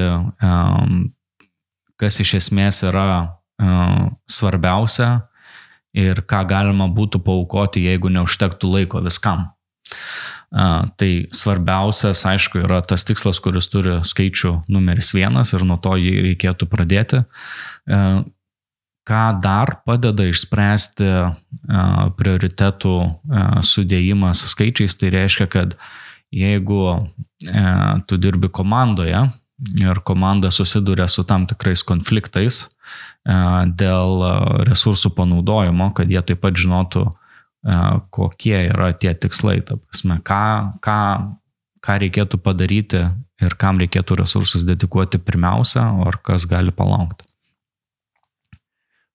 kas 1.97 2.19
iš 2.21 2.35
esmės 2.41 2.83
yra 2.85 3.39
svarbiausia 4.29 5.09
ir 5.97 6.21
ką 6.27 6.43
galima 6.49 6.87
būtų 6.91 7.21
paukoti, 7.25 7.87
jeigu 7.87 8.11
neužtektų 8.13 8.75
laiko 8.75 9.01
viskam. 9.05 9.49
Tai 10.51 11.09
svarbiausias, 11.31 12.25
aišku, 12.27 12.59
yra 12.65 12.81
tas 12.83 13.05
tikslas, 13.07 13.39
kuris 13.39 13.69
turi 13.71 14.01
skaičių 14.03 14.65
numeris 14.67 15.13
vienas 15.15 15.53
ir 15.55 15.63
nuo 15.63 15.77
to 15.79 15.95
jį 15.95 16.11
reikėtų 16.25 16.67
pradėti. 16.67 17.21
Ką 19.07 19.21
dar 19.41 19.77
padeda 19.87 20.27
išspręsti 20.27 21.07
prioritetų 22.19 22.95
sudėjimas 23.63 24.43
skaičiais, 24.51 24.97
tai 24.99 25.13
reiškia, 25.15 25.47
kad 25.55 25.77
jeigu 26.35 26.99
tu 28.07 28.19
dirbi 28.19 28.51
komandoje 28.51 29.23
ir 29.79 30.03
komanda 30.03 30.51
susiduria 30.51 31.07
su 31.07 31.23
tam 31.23 31.47
tikrais 31.47 31.83
konfliktais 31.87 32.65
dėl 33.23 34.23
resursų 34.67 35.15
panaudojimo, 35.15 35.93
kad 35.95 36.11
jie 36.11 36.21
taip 36.25 36.43
pat 36.43 36.59
žinotų, 36.59 37.07
kokie 38.09 38.55
yra 38.71 38.91
tie 38.97 39.13
tikslai, 39.13 39.59
ta 39.65 39.77
prasme, 39.77 40.17
ką, 40.25 40.45
ką, 40.81 40.99
ką 41.85 41.97
reikėtų 42.05 42.39
padaryti 42.41 43.03
ir 43.41 43.57
kam 43.57 43.81
reikėtų 43.81 44.17
resursus 44.21 44.65
dedikuoti 44.65 45.21
pirmiausia, 45.21 45.85
ar 46.05 46.17
kas 46.25 46.47
gali 46.49 46.73
palaukti. 46.73 47.27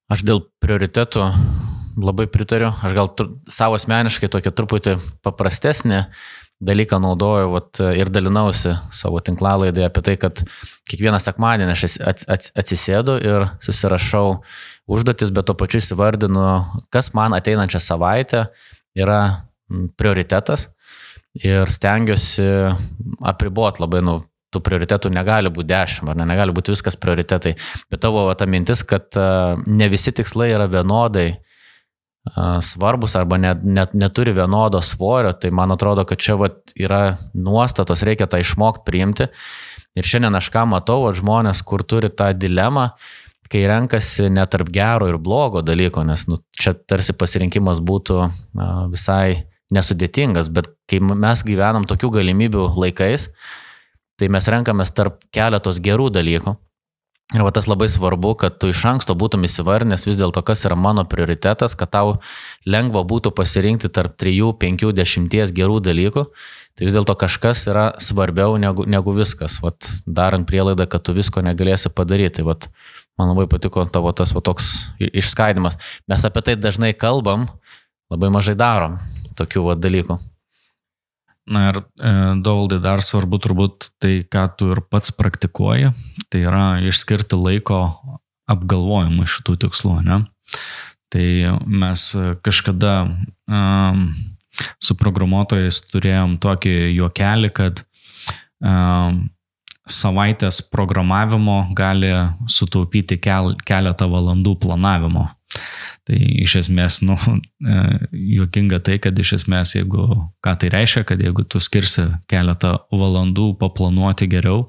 Aš 0.06 0.22
dėl 0.22 0.44
prioritetų 0.62 1.26
labai 1.98 2.26
pritariu. 2.30 2.70
Aš 2.84 2.94
gal 2.94 3.10
tr 3.16 3.30
savo 3.50 3.78
asmeniškai 3.78 4.30
tokia 4.30 4.52
truputį 4.54 4.98
paprastesnė 5.26 6.04
dalyką 6.62 7.00
naudoju 7.02 7.50
vat, 7.52 7.80
ir 7.98 8.08
dalinausi 8.12 8.76
savo 8.94 9.20
tinklalaidai 9.20 9.88
apie 9.88 10.02
tai, 10.06 10.14
kad 10.20 10.40
kiekvieną 10.88 11.18
sekmadienį 11.20 11.74
aš 11.74 11.98
atsisėdu 12.56 13.18
ir 13.20 13.48
susirašau 13.64 14.38
užduotis, 14.86 15.32
bet 15.34 15.48
to 15.48 15.56
pačiu 15.58 15.80
įsivardinu, 15.82 16.46
kas 16.94 17.12
man 17.16 17.34
ateinančią 17.36 17.82
savaitę 17.82 18.46
yra 18.96 19.20
prioritetas 19.98 20.70
ir 21.42 21.70
stengiuosi 21.70 22.46
apriboti 23.26 23.82
labai, 23.82 24.02
nu, 24.06 24.20
tų 24.54 24.62
prioritetų 24.64 25.10
negali 25.12 25.50
būti 25.52 25.68
dešimt, 25.72 26.12
ar 26.12 26.20
ne, 26.20 26.28
negali 26.30 26.54
būti 26.54 26.72
viskas 26.72 26.96
prioritetai, 27.00 27.56
bet 27.90 28.00
tavo 28.00 28.28
ta 28.38 28.46
mintis, 28.48 28.86
kad 28.86 29.18
ne 29.66 29.90
visi 29.92 30.14
tikslai 30.14 30.52
yra 30.54 30.68
vienodai 30.70 31.28
svarbus 32.64 33.14
arba 33.18 33.36
net, 33.38 33.60
net 33.62 33.92
neturi 33.94 34.32
vienodo 34.34 34.80
svorio, 34.82 35.34
tai 35.38 35.52
man 35.54 35.74
atrodo, 35.74 36.06
kad 36.08 36.22
čia 36.22 36.38
va, 36.38 36.48
yra 36.78 37.18
nuostatos, 37.34 38.02
reikia 38.06 38.26
tą 38.30 38.40
išmokti 38.42 38.86
priimti. 38.86 39.28
Ir 39.96 40.08
šiandien 40.08 40.34
aš 40.34 40.48
ką 40.54 40.64
matau, 40.68 41.04
va, 41.04 41.12
žmonės, 41.14 41.62
kur 41.66 41.84
turi 41.86 42.10
tą 42.10 42.32
dilemą, 42.34 42.88
uh, 42.90 43.25
kai 43.52 43.64
renkasi 43.70 44.30
ne 44.32 44.44
tarp 44.50 44.70
gero 44.74 45.08
ir 45.10 45.18
blogo 45.22 45.62
dalyko, 45.62 46.04
nes 46.06 46.26
nu, 46.30 46.40
čia 46.56 46.74
tarsi 46.74 47.14
pasirinkimas 47.16 47.82
būtų 47.84 48.18
na, 48.56 48.68
visai 48.92 49.46
nesudėtingas, 49.74 50.50
bet 50.54 50.70
kai 50.90 51.00
mes 51.02 51.42
gyvenam 51.46 51.86
tokių 51.88 52.12
galimybių 52.20 52.68
laikais, 52.76 53.30
tai 54.16 54.30
mes 54.32 54.46
renkamės 54.48 54.94
tarp 54.94 55.18
keletos 55.34 55.82
gerų 55.82 56.10
dalykų. 56.14 56.56
Ir 57.34 57.42
va 57.42 57.50
tas 57.50 57.66
labai 57.66 57.88
svarbu, 57.90 58.36
kad 58.38 58.60
tu 58.62 58.68
iš 58.70 58.84
anksto 58.86 59.16
būtum 59.18 59.42
įsivarnęs 59.48 60.06
vis 60.06 60.18
dėlto, 60.20 60.44
kas 60.46 60.62
yra 60.68 60.76
mano 60.78 61.02
prioritetas, 61.10 61.74
kad 61.74 61.90
tau 61.90 62.12
lengva 62.62 63.02
būtų 63.02 63.32
pasirinkti 63.34 63.90
tarp 63.90 64.14
3, 64.22 64.52
5, 64.62 64.92
10 64.94 65.54
gerų 65.56 65.80
dalykų. 65.82 66.22
Tai 66.76 66.84
vis 66.84 66.92
dėlto 66.92 67.14
kažkas 67.16 67.64
yra 67.70 67.86
svarbiau 68.02 68.58
negu, 68.60 68.84
negu 68.84 69.14
viskas, 69.16 69.58
vat, 69.64 69.88
darant 70.04 70.44
prielaidą, 70.48 70.84
kad 70.90 71.06
tu 71.06 71.14
visko 71.16 71.40
negalėsi 71.40 71.88
padaryti. 71.88 72.42
Tai 72.42 72.50
vat, 72.50 72.68
Man 73.16 73.32
labai 73.32 73.46
patiko 73.48 73.84
tavo 73.88 74.12
tas 74.12 74.34
va, 74.36 74.42
toks 74.44 74.90
išskaidimas. 75.00 75.78
Mes 76.08 76.24
apie 76.28 76.42
tai 76.44 76.56
dažnai 76.60 76.92
kalbam, 76.92 77.46
labai 78.12 78.28
mažai 78.32 78.56
darom 78.58 78.98
tokių 79.36 79.70
va, 79.70 79.76
dalykų. 79.80 80.18
Na 81.46 81.68
ir 81.70 81.78
e, 81.80 82.12
Daudai 82.44 82.80
dar 82.82 83.00
svarbu 83.06 83.38
turbūt 83.40 83.90
tai, 84.02 84.18
ką 84.28 84.44
tu 84.58 84.68
ir 84.74 84.82
pats 84.90 85.14
praktikuoji, 85.16 85.94
tai 86.28 86.42
yra 86.44 86.66
išskirti 86.84 87.38
laiko 87.38 87.80
apgalvojimui 88.50 89.28
šitų 89.30 89.56
tikslų. 89.64 89.96
Ne? 90.04 90.20
Tai 91.14 91.26
mes 91.64 92.04
kažkada 92.44 92.96
um, 93.48 94.08
su 94.82 94.96
programuotojais 94.98 95.82
turėjom 95.90 96.36
tokį 96.42 96.74
juokelį, 96.96 97.52
kad 97.56 97.82
um, 98.60 99.24
savaitės 99.86 100.60
programavimo 100.72 101.60
gali 101.76 102.10
sutaupyti 102.50 103.20
kel, 103.22 103.54
keletą 103.66 104.08
valandų 104.10 104.56
planavimo. 104.62 105.28
Tai 106.06 106.16
iš 106.42 106.56
esmės, 106.60 107.00
nu, 107.06 107.16
e, 107.72 107.78
juokinga 108.36 108.80
tai, 108.84 108.98
kad 109.02 109.16
iš 109.18 109.36
esmės, 109.40 109.74
jeigu, 109.78 110.04
ką 110.44 110.54
tai 110.60 110.70
reiškia, 110.74 111.04
kad 111.08 111.22
jeigu 111.22 111.46
tu 111.48 111.62
skirsi 111.62 112.06
keletą 112.30 112.76
valandų 112.92 113.52
paplanuoti 113.60 114.28
geriau, 114.30 114.66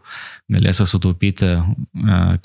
galėsi 0.54 0.88
sutaupyti 0.90 1.52
e, 1.54 1.60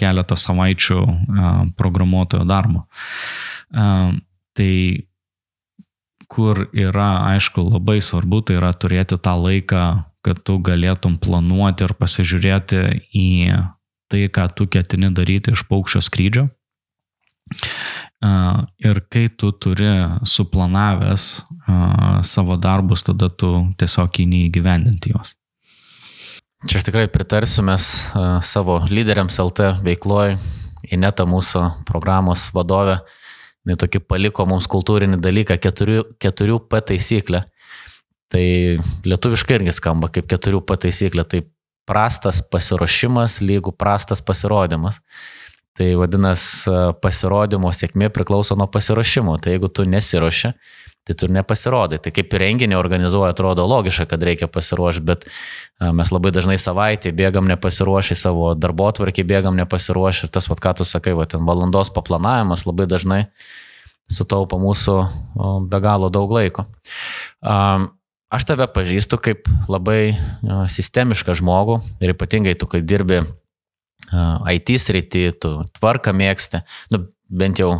keletą 0.00 0.38
savaičių 0.38 1.00
e, 1.06 1.54
programuotojo 1.78 2.49
darbo. 2.49 2.87
Tai 3.72 4.72
kur 6.33 6.65
yra, 6.73 7.11
aišku, 7.35 7.67
labai 7.75 8.01
svarbu, 8.01 8.41
tai 8.49 8.57
yra 8.61 8.73
turėti 8.73 9.21
tą 9.21 9.37
laiką 9.37 9.85
kad 10.23 10.43
tu 10.47 10.59
galėtum 10.62 11.19
planuoti 11.23 11.87
ir 11.87 11.95
pasižiūrėti 11.99 12.83
į 13.19 13.29
tai, 14.12 14.27
ką 14.31 14.47
tu 14.57 14.69
ketini 14.71 15.11
daryti 15.15 15.55
iš 15.55 15.65
paukščio 15.71 16.03
skrydžio. 16.07 16.47
Ir 18.87 19.01
kai 19.11 19.27
tu 19.35 19.51
turi 19.51 19.91
suplanavęs 20.29 21.29
savo 22.29 22.57
darbus, 22.57 23.03
tada 23.09 23.29
tu 23.29 23.51
tiesiog 23.81 24.23
įni 24.23 24.45
įgyvendinti 24.47 25.15
juos. 25.15 25.35
Čia 26.62 26.79
aš 26.79 26.87
tikrai 26.87 27.09
pritarsiu, 27.11 27.65
mes 27.67 27.89
savo 28.47 28.79
lyderiams 28.87 29.41
LT 29.43 29.75
veikloje, 29.83 30.39
Ineta 30.95 31.23
mūsų 31.31 31.61
programos 31.87 32.49
vadovė, 32.55 32.97
jinai 33.62 33.78
tokį 33.78 34.02
paliko 34.11 34.47
mums 34.49 34.69
kultūrinį 34.71 35.21
dalyką, 35.23 35.57
keturių, 35.62 36.04
keturių 36.23 36.59
P 36.71 36.81
taisyklę. 36.92 37.45
Tai 38.33 38.45
lietuviškai 39.04 39.59
irgi 39.59 39.75
skamba 39.76 40.09
kaip 40.12 40.28
keturių 40.31 40.62
pataisyklė. 40.66 41.26
Tai 41.28 41.42
prastas 41.88 42.40
pasiruošimas 42.52 43.40
lygų 43.45 43.75
prastas 43.76 44.25
pasirodymas. 44.25 45.02
Tai 45.76 45.88
vadinasi, 46.00 46.73
pasirodymo 47.04 47.71
sėkmė 47.73 48.11
priklauso 48.12 48.57
nuo 48.59 48.69
pasiruošimo. 48.73 49.38
Tai 49.40 49.54
jeigu 49.54 49.71
tu 49.73 49.87
nesiuoši, 49.88 50.52
tai 51.06 51.16
tu 51.18 51.26
ir 51.26 51.32
nepasirodai. 51.35 51.99
Tai 52.02 52.12
kaip 52.14 52.35
renginį 52.38 52.76
organizuoja, 52.78 53.32
atrodo 53.35 53.64
logiška, 53.66 54.06
kad 54.12 54.23
reikia 54.23 54.47
pasiruošti, 54.50 55.02
bet 55.06 55.26
mes 55.82 56.12
labai 56.14 56.30
dažnai 56.35 56.59
savaitę 56.62 57.11
bėgam 57.16 57.49
nepasiruošę, 57.50 58.18
savo 58.18 58.52
darbo 58.54 58.87
atvarkį 58.90 59.25
bėgam 59.26 59.59
nepasiruošę 59.59 60.28
ir 60.28 60.35
tas, 60.35 60.47
vad 60.52 60.62
ką 60.62 60.76
tu 60.78 60.87
sakai, 60.87 61.16
va, 61.18 61.26
ten 61.26 61.42
valandos 61.49 61.90
paplanavimas 61.94 62.66
labai 62.68 62.87
dažnai 62.90 63.25
sutaupa 64.12 64.59
mūsų 64.61 64.97
be 65.71 65.82
galo 65.82 66.11
daug 66.12 66.32
laiko. 66.35 66.66
Aš 68.32 68.47
tave 68.49 68.66
pažįstu 68.73 69.18
kaip 69.21 69.49
labai 69.68 70.14
sistemišką 70.73 71.35
žmogų 71.42 71.80
ir 72.00 72.14
ypatingai 72.14 72.54
tu, 72.59 72.68
kai 72.71 72.80
dirbi 72.80 73.23
IT 74.12 74.73
srity, 74.82 75.26
tu 75.40 75.50
tvarką 75.78 76.14
mėgsti, 76.16 76.62
nu, 76.92 77.06
bent 77.32 77.61
jau, 77.61 77.71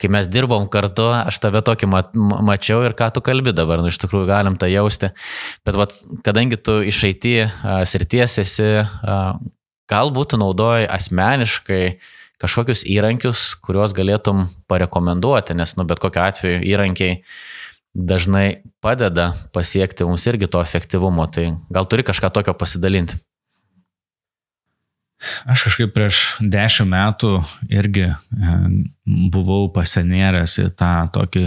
kai 0.00 0.10
mes 0.10 0.26
dirbom 0.30 0.66
kartu, 0.72 1.06
aš 1.14 1.38
tave 1.42 1.62
tokį 1.64 1.88
mačiau 2.44 2.82
ir 2.86 2.96
ką 2.98 3.12
tu 3.14 3.22
kalbi 3.24 3.54
dabar, 3.54 3.82
nu, 3.82 3.92
iš 3.92 4.00
tikrųjų 4.02 4.26
galim 4.28 4.58
tą 4.60 4.68
jausti. 4.70 5.12
Bet 5.66 5.78
vat, 5.78 5.94
kadangi 6.26 6.58
tu 6.58 6.80
iš 6.82 7.04
IT 7.12 7.30
srities 7.88 8.38
esi, 8.42 8.70
galbūt 9.90 10.34
tu 10.34 10.40
naudoji 10.40 10.90
asmeniškai 10.90 11.82
kažkokius 12.42 12.82
įrankius, 12.90 13.52
kuriuos 13.64 13.94
galėtum 13.96 14.48
parekomenduoti, 14.68 15.54
nes, 15.56 15.76
nu, 15.78 15.86
bet 15.88 16.02
kokiu 16.02 16.24
atveju 16.24 16.64
įrankiai 16.66 17.20
dažnai 17.94 18.64
padeda 18.82 19.30
pasiekti 19.54 20.06
mums 20.08 20.26
irgi 20.26 20.50
to 20.50 20.60
efektyvumo, 20.60 21.28
tai 21.30 21.52
gal 21.72 21.86
turi 21.86 22.04
kažką 22.06 22.32
tokio 22.34 22.56
pasidalinti. 22.58 23.20
Aš 25.50 25.66
kažkaip 25.68 25.94
prieš 25.94 26.22
dešimt 26.40 26.90
metų 26.92 27.32
irgi 27.72 28.10
e, 28.10 28.14
buvau 29.32 29.68
pasenėręs 29.74 30.58
į 30.64 30.68
tą 30.78 30.94
tokį 31.14 31.46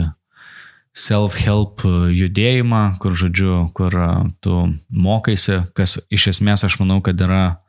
self-help 0.98 1.86
judėjimą, 2.16 2.84
kur, 3.02 3.14
žodžiu, 3.18 3.68
kur 3.78 3.94
e, 3.94 4.10
tu 4.42 4.66
mokaisi, 4.90 5.62
kas 5.78 6.00
iš 6.10 6.32
esmės 6.34 6.66
aš 6.68 6.80
manau, 6.82 7.00
kad 7.06 7.22
yra 7.22 7.60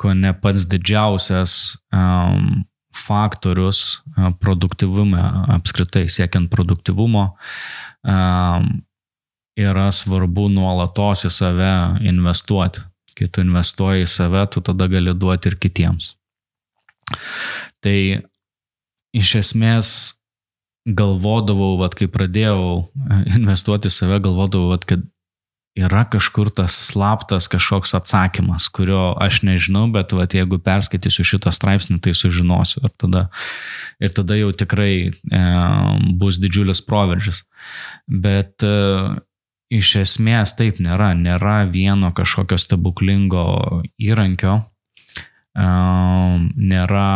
ko 0.00 0.14
ne 0.16 0.32
pats 0.32 0.64
didžiausias 0.70 1.76
um, 1.92 2.62
faktorius 2.96 4.00
uh, 4.16 4.30
produktivume 4.40 5.20
apskritai, 5.56 6.06
siekiant 6.08 6.48
produktivumo, 6.52 7.26
um, 8.08 8.70
yra 9.60 9.90
svarbu 9.92 10.48
nuolatos 10.54 11.26
į 11.28 11.32
save 11.36 11.74
investuoti. 12.08 12.86
Kai 13.18 13.28
tu 13.28 13.44
investuoji 13.44 14.06
į 14.06 14.10
save, 14.10 14.46
tu 14.52 14.62
tada 14.64 14.88
gali 14.90 15.14
duoti 15.16 15.50
ir 15.50 15.58
kitiems. 15.60 16.14
Tai 17.84 17.98
iš 19.16 19.34
esmės 19.40 19.94
galvodavau, 20.86 21.76
vat, 21.80 21.96
kai 21.98 22.08
pradėjau 22.10 22.90
investuoti 23.38 23.90
į 23.90 23.94
save, 23.94 24.20
galvodavau, 24.24 24.72
vat, 24.74 24.86
kad 24.88 25.04
yra 25.78 26.02
kažkur 26.10 26.50
tas 26.50 26.74
slaptas 26.88 27.46
kažkoks 27.50 27.94
atsakymas, 27.94 28.66
kurio 28.74 29.12
aš 29.22 29.42
nežinau, 29.46 29.86
bet 29.94 30.12
vat, 30.16 30.34
jeigu 30.34 30.58
perskaitysiu 30.62 31.26
šitą 31.26 31.52
straipsnį, 31.54 32.00
tai 32.02 32.14
sužinosiu. 32.16 32.82
Ir 32.84 32.94
tada, 32.98 33.26
ir 34.02 34.14
tada 34.16 34.38
jau 34.38 34.50
tikrai 34.56 34.94
e, 35.10 35.42
bus 36.20 36.40
didžiulis 36.42 36.82
proveržis. 36.86 37.44
Bet 38.10 38.66
e, 38.66 38.74
iš 39.70 39.94
esmės 40.02 40.56
taip 40.58 40.80
nėra, 40.82 41.12
nėra 41.14 41.62
vieno 41.70 42.10
kažkokio 42.16 42.58
stebuklingo 42.58 43.44
įrankio, 44.02 44.58
nėra 45.54 47.10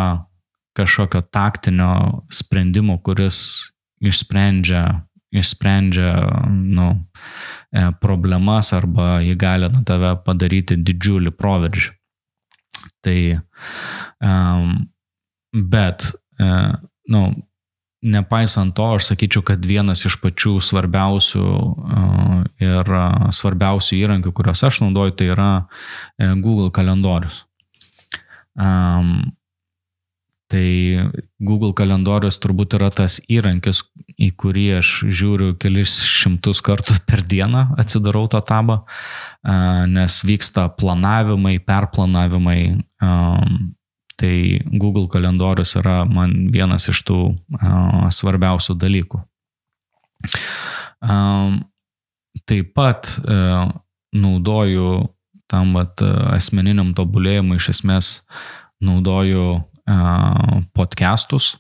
kažkokio 0.75 1.23
taktinio 1.31 1.91
sprendimo, 2.31 2.99
kuris 2.99 3.71
išsprendžia, 4.03 5.07
išsprendžia 5.35 6.13
nu, 6.51 6.89
e, 7.71 7.87
problemas 8.03 8.73
arba 8.75 9.21
įgalina 9.23 9.85
tave 9.87 10.15
padaryti 10.27 10.77
didžiulį 10.77 11.35
proveržį. 11.39 11.95
Tai, 13.05 13.19
bet, 15.75 16.07
e, 16.41 16.51
nu, 17.15 17.23
nepaisant 18.05 18.75
to, 18.77 18.87
aš 18.97 19.11
sakyčiau, 19.13 19.43
kad 19.47 19.65
vienas 19.65 20.05
iš 20.07 20.19
pačių 20.23 20.59
svarbiausių 20.63 21.47
ir 22.65 22.93
svarbiausių 23.35 24.01
įrankių, 24.03 24.35
kuriuos 24.37 24.65
aš 24.69 24.83
naudoju, 24.85 25.17
tai 25.19 25.31
yra 25.33 25.49
e, 25.61 26.31
Google 26.39 26.71
kalendorius. 26.75 27.45
Um, 28.55 29.35
tai 30.53 31.11
Google 31.43 31.73
kalendorius 31.75 32.39
turbūt 32.43 32.77
yra 32.79 32.91
tas 32.95 33.19
įrankis, 33.33 33.83
į 34.15 34.31
kurį 34.39 34.67
aš 34.79 34.91
žiūriu 35.11 35.55
kelis 35.59 35.97
šimtus 36.07 36.61
kartų 36.65 37.01
per 37.09 37.25
dieną, 37.27 37.67
atsidarau 37.81 38.27
tą 38.31 38.43
tabą, 38.45 38.83
nes 39.91 40.21
vyksta 40.27 40.69
planavimai, 40.79 41.57
perplanavimai, 41.65 42.61
um, 43.03 43.73
Tai 44.21 44.35
Google 44.79 45.09
kalendorius 45.11 45.75
yra 45.81 46.05
man 46.07 46.49
vienas 46.55 46.89
iš 46.93 47.03
tų 47.09 47.19
uh, 47.35 48.05
svarbiausių 48.15 48.77
dalykų. 48.79 49.21
Um, 51.05 51.65
taip 52.49 52.71
pat 52.77 53.11
uh, 53.25 53.73
naudoju 54.15 55.09
tam 55.51 55.75
vat, 55.77 56.01
asmeniniam 56.35 56.95
tobulėjimui 56.97 57.59
iš 57.61 57.75
esmės 57.75 58.11
naudoju 58.85 59.45
uh, 59.59 60.63
podcastus 60.77 61.55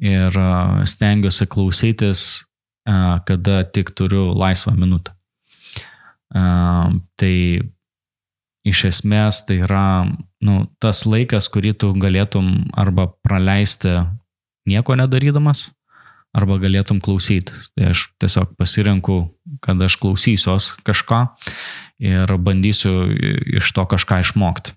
ir 0.00 0.36
uh, 0.36 0.80
stengiuosi 0.88 1.46
klausytis, 1.50 2.44
uh, 2.88 3.18
kada 3.28 3.62
tik 3.64 3.92
turiu 3.96 4.30
laisvą 4.36 4.74
minutę. 4.76 5.14
Uh, 6.30 7.00
tai 7.18 7.34
iš 8.66 8.84
esmės 8.90 9.42
tai 9.48 9.60
yra 9.64 10.06
nu, 10.44 10.64
tas 10.82 11.04
laikas, 11.08 11.48
kurį 11.52 11.74
tu 11.80 11.92
galėtum 11.96 12.70
arba 12.78 13.08
praleisti 13.24 14.00
nieko 14.68 14.96
nedarydamas, 14.98 15.70
arba 16.36 16.58
galėtum 16.62 17.00
klausyti. 17.02 17.54
Tai 17.74 17.90
aš 17.94 18.08
tiesiog 18.22 18.54
pasirenku, 18.60 19.22
kad 19.64 19.80
aš 19.82 19.96
klausysiuos 20.02 20.74
kažką 20.86 21.24
ir 22.00 22.36
bandysiu 22.40 23.10
iš 23.60 23.72
to 23.76 23.86
kažką 23.88 24.22
išmokti. 24.24 24.76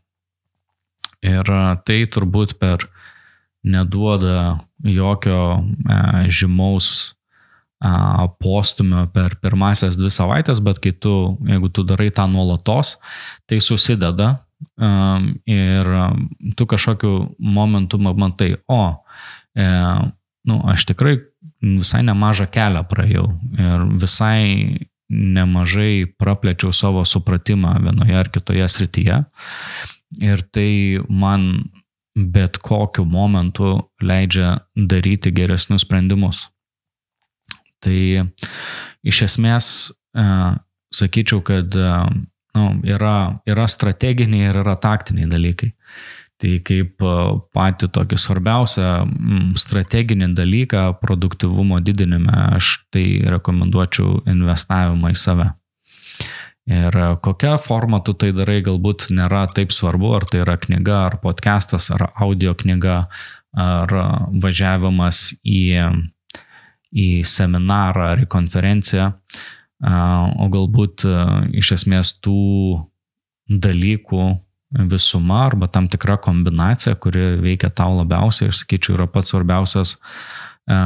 Ir 1.24 1.48
tai 1.88 2.04
turbūt 2.12 2.58
per 2.60 2.90
neduoda 3.64 4.58
jokio 4.84 5.40
e, 5.64 6.00
žymaus 6.28 7.14
postumio 8.40 9.08
per 9.14 9.36
pirmasias 9.44 9.98
dvi 10.00 10.12
savaitės, 10.14 10.62
bet 10.64 10.80
kai 10.84 10.94
tu, 10.96 11.38
jeigu 11.48 11.70
tu 11.74 11.84
darai 11.88 12.10
tą 12.16 12.28
nuolatos, 12.32 12.98
tai 13.50 13.60
susideda 13.64 14.38
ir 15.46 15.90
tu 16.56 16.66
kažkokiu 16.66 17.36
momentu 17.40 18.00
matai, 18.00 18.54
o, 18.72 19.04
e, 19.56 19.68
nu, 20.48 20.62
aš 20.72 20.86
tikrai 20.86 21.18
visai 21.62 22.04
nemažą 22.08 22.48
kelią 22.52 22.84
praėjau 22.88 23.28
ir 23.60 23.86
visai 24.00 24.88
nemažai 25.14 26.08
praplečiau 26.18 26.74
savo 26.74 27.04
supratimą 27.06 27.76
vienoje 27.84 28.18
ar 28.18 28.30
kitoje 28.34 28.68
srityje. 28.68 29.22
Ir 30.24 30.42
tai 30.54 31.00
man 31.10 31.70
bet 32.16 32.58
kokiu 32.62 33.06
momentu 33.06 33.90
leidžia 34.02 34.60
daryti 34.76 35.32
geresnius 35.34 35.86
sprendimus. 35.86 36.48
Tai 37.84 38.00
iš 39.04 39.22
esmės 39.28 39.68
e, 40.16 40.26
sakyčiau, 40.96 41.44
kad 41.46 41.76
e, 41.76 41.94
nu, 42.58 42.68
yra, 42.88 43.40
yra 43.50 43.70
strateginiai 43.70 44.52
ir 44.52 44.62
yra 44.64 44.76
taktiniai 44.80 45.30
dalykai. 45.32 45.74
Tai 46.42 46.54
kaip 46.68 47.04
e, 47.04 47.18
pati 47.56 47.90
tokį 47.94 48.20
svarbiausią 48.20 48.94
strateginį 49.60 50.32
dalyką 50.38 50.86
produktivumo 51.02 51.82
didinime 51.84 52.34
aš 52.60 52.78
tai 52.94 53.08
rekomenduočiau 53.36 54.24
investavimą 54.32 55.14
į 55.14 55.20
save. 55.20 55.52
Ir 56.64 56.96
kokia 57.20 57.58
forma 57.60 58.00
tu 58.08 58.14
tai 58.16 58.30
darai 58.32 58.62
galbūt 58.64 59.10
nėra 59.12 59.42
taip 59.52 59.74
svarbu, 59.76 60.14
ar 60.16 60.24
tai 60.32 60.46
yra 60.46 60.56
knyga, 60.56 61.00
ar 61.10 61.18
podcastas, 61.20 61.90
ar 61.92 62.06
audio 62.24 62.54
knyga, 62.56 63.02
ar 63.60 63.92
važiavimas 64.46 65.34
į 65.44 65.66
į 66.94 67.24
seminarą 67.26 68.14
ar 68.14 68.24
į 68.24 68.30
konferenciją, 68.32 69.10
o 69.84 70.48
galbūt 70.54 71.04
iš 71.58 71.74
esmės 71.80 72.14
tų 72.24 72.84
dalykų 73.50 74.28
visuma 74.90 75.44
arba 75.48 75.68
tam 75.68 75.90
tikra 75.92 76.18
kombinacija, 76.22 76.96
kuri 76.96 77.36
veikia 77.44 77.70
tau 77.70 77.98
labiausiai, 77.98 78.50
aš 78.50 78.64
sakyčiau, 78.64 78.96
yra 78.98 79.08
pats 79.12 79.34
svarbiausias 79.34 79.98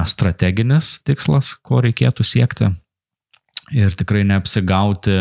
strateginis 0.10 0.98
tikslas, 1.06 1.54
ko 1.62 1.84
reikėtų 1.86 2.26
siekti. 2.26 2.72
ir 3.72 3.92
tikrai 4.00 4.24
neapsigauti, 4.24 5.16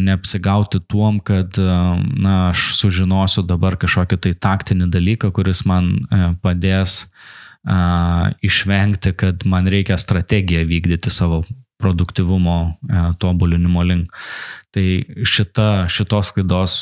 neapsigauti 0.00 0.80
tuom, 0.88 1.18
kad 1.20 1.58
na, 1.58 2.50
aš 2.50 2.70
sužinosiu 2.78 3.42
dabar 3.46 3.76
kažkokį 3.80 4.16
tai 4.16 4.32
taktinį 4.34 4.88
dalyką, 4.94 5.32
kuris 5.36 5.64
man 5.68 5.92
e, 5.98 6.30
padės 7.64 8.36
išvengti, 8.42 9.12
kad 9.12 9.44
man 9.44 9.68
reikia 9.68 9.98
strategiją 9.98 10.64
vykdyti 10.68 11.10
savo 11.10 11.44
produktivumo 11.80 12.76
tobulinimo 13.18 13.82
link. 13.82 14.12
Tai 14.70 14.84
šita, 15.24 15.88
šitos 15.88 16.32
klaidos 16.36 16.74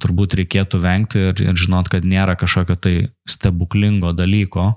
turbūt 0.00 0.38
reikėtų 0.40 0.80
vengti 0.80 1.20
ir, 1.30 1.42
ir 1.44 1.58
žinot, 1.58 1.90
kad 1.92 2.04
nėra 2.04 2.36
kažkokio 2.40 2.76
tai 2.80 2.94
stebuklingo 3.28 4.14
dalyko, 4.16 4.72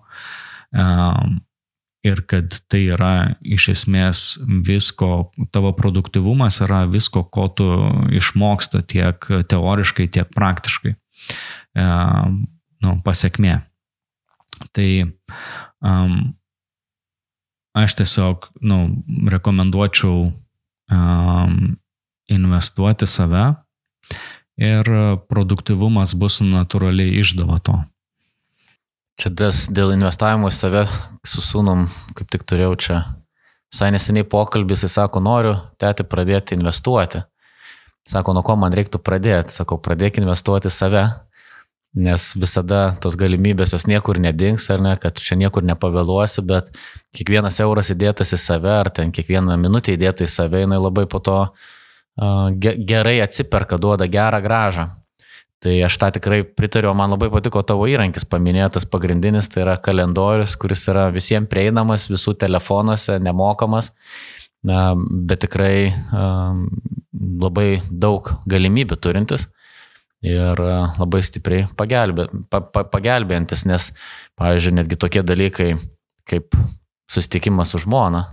ir 2.03 2.21
kad 2.27 2.59
tai 2.71 2.83
yra 2.91 3.15
iš 3.41 3.69
esmės 3.75 4.25
visko, 4.67 5.31
tavo 5.55 5.71
produktivumas 5.77 6.59
yra 6.65 6.83
visko, 6.91 7.23
ko 7.23 7.47
tu 7.47 7.67
išmoksta 8.11 8.83
tiek 8.83 9.27
teoriškai, 9.47 10.07
tiek 10.11 10.31
praktiškai. 10.35 10.95
E, 11.77 11.89
nu, 12.81 12.95
pasiekmė. 13.05 13.61
Tai 14.75 14.89
um, 15.81 16.15
aš 17.77 17.97
tiesiog 18.01 18.49
nu, 18.61 18.79
rekomenduočiau 19.31 20.27
um, 20.29 21.57
investuoti 22.31 23.07
save 23.07 23.45
ir 24.61 24.91
produktivumas 25.31 26.13
bus 26.15 26.41
natūraliai 26.45 27.17
išdava 27.21 27.57
to. 27.65 27.79
Čia 29.21 29.31
des, 29.37 29.65
dėl 29.73 29.93
investavimo 29.95 30.49
į 30.49 30.55
save 30.55 30.85
su 31.27 31.43
sūnum, 31.45 31.87
kaip 32.17 32.29
tik 32.31 32.45
turėjau 32.47 32.77
čia 32.79 33.01
visai 33.71 33.91
neseniai 33.95 34.27
pokalbį, 34.27 34.77
jis 34.77 34.95
sako, 34.97 35.21
noriu 35.23 35.55
tėti 35.81 36.05
pradėti 36.07 36.57
investuoti. 36.57 37.23
Sako, 38.07 38.33
nuo 38.33 38.43
ko 38.43 38.55
man 38.57 38.73
reiktų 38.73 38.99
pradėti? 39.03 39.53
Sakau, 39.53 39.77
pradėk 39.77 40.17
investuoti 40.19 40.71
save, 40.73 41.05
nes 41.91 42.29
visada 42.39 42.93
tos 43.03 43.17
galimybės 43.19 43.73
jos 43.75 43.85
niekur 43.89 44.19
nedings, 44.23 44.69
ar 44.71 44.79
ne, 44.83 44.93
kad 44.99 45.19
čia 45.19 45.35
niekur 45.39 45.65
nepavėluosi, 45.67 46.43
bet 46.47 46.71
kiekvienas 47.17 47.59
euras 47.63 47.91
įdėtas 47.91 48.31
į 48.31 48.39
save, 48.39 48.71
ar 48.71 48.89
ten 48.95 49.11
kiekvieną 49.11 49.57
minutę 49.59 49.95
įdėta 49.97 50.23
į 50.23 50.31
save, 50.31 50.63
jinai 50.63 50.79
labai 50.79 51.03
po 51.11 51.19
to 51.19 51.37
uh, 51.43 52.47
gerai 52.61 53.19
atsiperka, 53.25 53.79
duoda 53.81 54.07
gerą 54.07 54.39
gražą. 54.43 54.87
Tai 55.61 55.73
aš 55.85 55.99
tą 56.01 56.07
tikrai 56.15 56.41
pritariu, 56.41 56.89
man 56.97 57.11
labai 57.13 57.27
patiko 57.29 57.61
tavo 57.61 57.85
įrankis 57.91 58.25
paminėtas 58.25 58.87
pagrindinis, 58.89 59.51
tai 59.51 59.61
yra 59.67 59.75
kalendorius, 59.77 60.55
kuris 60.57 60.87
yra 60.89 61.11
visiems 61.13 61.51
prieinamas, 61.51 62.07
visų 62.09 62.33
telefonuose, 62.41 63.19
nemokamas, 63.21 63.91
bet 64.63 65.43
tikrai 65.43 65.91
labai 67.21 67.83
daug 67.91 68.31
galimybių 68.49 68.97
turintis 68.97 69.51
ir 70.25 70.61
uh, 70.61 70.91
labai 70.99 71.21
stipriai 71.25 71.65
pagelbė, 71.77 72.27
pa, 72.51 72.61
pa, 72.61 72.83
pagelbėjantis, 72.91 73.65
nes, 73.69 73.89
pavyzdžiui, 74.39 74.75
netgi 74.77 74.99
tokie 75.01 75.23
dalykai 75.25 75.71
kaip 76.29 76.55
susitikimas 77.11 77.73
su 77.73 77.81
žmona. 77.81 78.25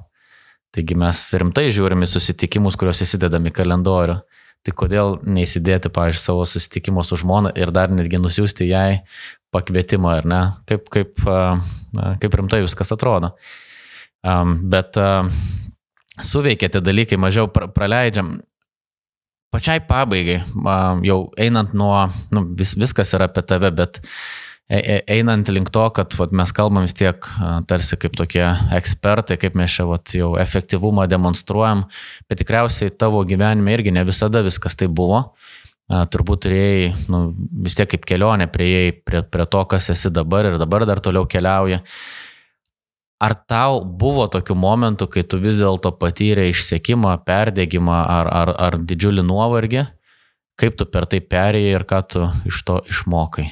Taigi 0.75 0.97
mes 1.01 1.21
rimtai 1.41 1.71
žiūrime 1.73 2.07
susitikimus, 2.07 2.77
kuriuos 2.77 3.01
įsidedame 3.07 3.49
į 3.49 3.57
kalendorių. 3.57 4.19
Tai 4.67 4.75
kodėl 4.77 5.15
neįsidėti, 5.25 5.89
pavyzdžiui, 5.95 6.21
savo 6.21 6.45
susitikimo 6.49 7.05
su 7.07 7.17
žmona 7.21 7.55
ir 7.57 7.71
dar 7.73 7.93
netgi 7.95 8.21
nusiųsti 8.21 8.67
jai 8.69 9.01
pakvietimą, 9.55 10.19
ar 10.21 10.29
ne? 10.29 10.41
Kaip, 10.69 10.91
kaip, 10.93 11.23
kaip 12.21 12.37
rimtai 12.41 12.61
viskas 12.67 12.93
atrodo. 12.93 13.33
Bet 14.75 14.99
suveikia 16.21 16.69
tie 16.75 16.83
dalykai, 16.85 17.21
mažiau 17.23 17.49
praleidžiam. 17.49 18.41
Pačiai 19.55 19.81
pabaigai, 19.81 20.43
jau 21.09 21.21
einant 21.41 21.73
nuo, 21.73 21.95
nu, 22.35 22.45
vis, 22.59 22.75
viskas 22.77 23.15
yra 23.17 23.31
apie 23.31 23.47
tave, 23.49 23.71
bet 23.73 24.03
E, 24.69 24.77
e, 24.77 24.97
einant 25.17 25.49
link 25.49 25.71
to, 25.73 25.81
kad 25.97 26.13
vat, 26.21 26.33
mes 26.37 26.51
kalbam 26.53 26.85
vis 26.85 26.93
tiek 26.93 27.25
tarsi 27.71 27.97
kaip 27.97 28.19
tokie 28.21 28.45
ekspertai, 28.77 29.39
kaip 29.41 29.55
mes 29.57 29.73
čia 29.73 29.87
vat, 29.89 30.13
jau 30.13 30.35
efektyvumą 30.37 31.07
demonstruojam, 31.09 31.87
bet 32.29 32.43
tikriausiai 32.43 32.93
tavo 32.93 33.23
gyvenime 33.25 33.73
irgi 33.73 33.95
ne 33.97 34.05
visada 34.05 34.45
viskas 34.45 34.77
tai 34.77 34.91
buvo. 34.93 35.23
Turbūt 35.89 36.43
turėjai 36.45 36.91
nu, 37.09 37.23
vis 37.65 37.79
tiek 37.79 37.89
kaip 37.89 38.05
kelionė 38.05 38.45
prieėjai 38.53 38.91
prie, 39.09 39.23
prie 39.25 39.47
to, 39.49 39.63
kas 39.73 39.89
esi 39.95 40.13
dabar 40.13 40.51
ir 40.51 40.59
dabar 40.61 40.85
dar 40.85 41.01
toliau 41.01 41.25
keliauji. 41.25 41.81
Ar 43.19 43.35
tau 43.51 43.81
buvo 43.83 44.29
tokių 44.31 44.55
momentų, 44.55 45.09
kai 45.11 45.25
tu 45.27 45.41
vis 45.43 45.59
dėlto 45.59 45.91
patyrė 45.99 46.49
išsiekimą, 46.53 47.17
perdėgymą 47.27 47.97
ar, 48.05 48.29
ar, 48.31 48.53
ar 48.69 48.79
didžiulį 48.79 49.25
nuovargį? 49.27 49.89
Kaip 50.59 50.79
tu 50.79 50.87
per 50.91 51.07
tai 51.11 51.19
perėjai 51.23 51.75
ir 51.75 51.85
ką 51.87 51.99
tu 52.07 52.29
iš 52.51 52.63
to 52.67 52.79
išmokai? 52.91 53.49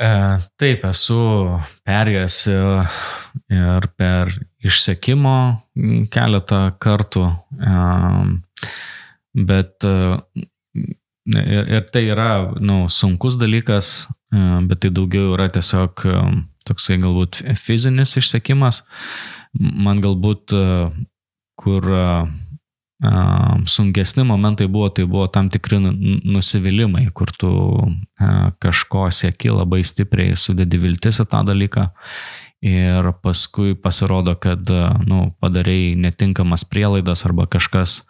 E, 0.00 0.10
taip, 0.56 0.84
esu 0.88 1.18
perėjęs 1.84 2.36
ir 2.48 3.88
per 4.00 4.30
išsekimo 4.64 5.34
keletą 6.14 6.60
kartų, 6.80 7.26
e, 7.60 7.74
bet 9.50 9.84
e, 9.84 9.96
ir, 11.34 11.68
ir 11.76 11.84
tai 11.92 12.06
yra 12.14 12.30
nu, 12.56 12.86
sunkus 12.88 13.36
dalykas, 13.42 14.08
bet 14.30 14.80
tai 14.86 14.94
daugiau 14.94 15.34
yra 15.34 15.50
tiesiog 15.52 16.06
toksai 16.68 17.00
galbūt 17.02 17.42
fizinis 17.58 18.16
išsekimas. 18.20 18.84
Man 19.58 20.00
galbūt, 20.02 20.54
kur 21.60 21.88
sunkesni 23.70 24.26
momentai 24.28 24.68
buvo, 24.68 24.90
tai 24.92 25.06
buvo 25.08 25.24
tam 25.32 25.48
tikri 25.50 25.80
nusivylimai, 25.80 27.06
kur 27.16 27.32
tu 27.32 27.50
kažko 28.60 29.08
sieki 29.14 29.54
labai 29.56 29.80
stipriai, 29.86 30.36
sudedi 30.36 30.78
viltis 30.80 31.22
į 31.24 31.26
tą 31.32 31.42
dalyką 31.48 31.88
ir 32.60 33.12
paskui 33.24 33.74
pasirodo, 33.74 34.34
kad 34.36 34.68
nu, 35.08 35.30
padarėjai 35.40 35.94
netinkamas 35.96 36.66
prielaidas 36.68 37.24
arba 37.28 37.48
kažkas 37.50 38.02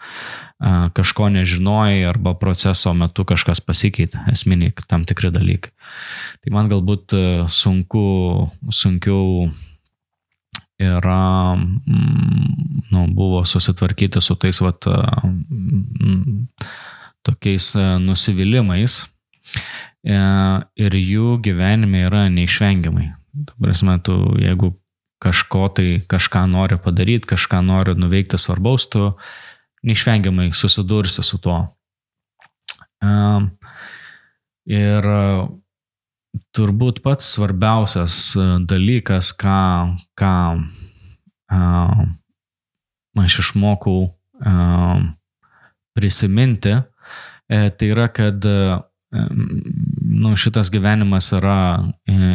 kažko 0.92 1.30
nežinojai 1.32 2.02
arba 2.04 2.34
proceso 2.36 2.92
metu 2.92 3.24
kažkas 3.24 3.62
pasikeitė, 3.64 4.26
esminiai 4.28 4.74
tam 4.90 5.06
tikri 5.08 5.30
dalykai. 5.32 5.72
Tai 6.44 6.52
man 6.52 6.68
galbūt 6.68 7.14
sunku, 7.48 8.02
sunkiau 8.68 9.48
yra, 10.80 11.56
mm, 11.56 12.84
nu, 12.90 13.06
buvo 13.12 13.44
susitvarkyti 13.44 14.20
su 14.20 14.34
tais 14.34 14.60
vat, 14.60 14.84
mm, 15.24 16.46
tokiais 17.22 17.74
e, 17.76 17.86
nusivylimais 18.00 18.96
e, 20.04 20.18
ir 20.76 20.96
jų 20.96 21.36
gyvenime 21.44 22.06
yra 22.08 22.28
neišvengiamai. 22.32 23.10
Prasme, 23.60 23.98
tu, 24.02 24.16
jeigu 24.40 24.74
kažko 25.20 25.68
tai, 25.76 26.00
kažką 26.08 26.46
nori 26.50 26.78
padaryti, 26.80 27.28
kažką 27.34 27.60
nori 27.64 27.94
nuveikti 27.98 28.38
svarbaus, 28.40 28.88
tu 28.90 29.12
neišvengiamai 29.86 30.50
susidursi 30.56 31.22
su 31.24 31.38
tuo. 31.42 31.60
E, 33.04 33.12
ir 34.72 35.08
turbūt 36.56 37.02
pats 37.04 37.34
svarbiausias 37.36 38.16
e, 38.36 38.46
dalykas, 38.70 39.32
ką, 39.38 39.60
ką 40.18 40.34
uh, 41.50 42.02
aš 43.20 43.38
išmokau 43.42 43.98
uh, 44.06 45.00
prisiminti, 45.94 46.76
tai 47.50 47.88
yra, 47.90 48.06
kad 48.14 48.46
nu, 50.20 50.34
šitas 50.38 50.70
gyvenimas 50.72 51.30
yra, 51.36 51.90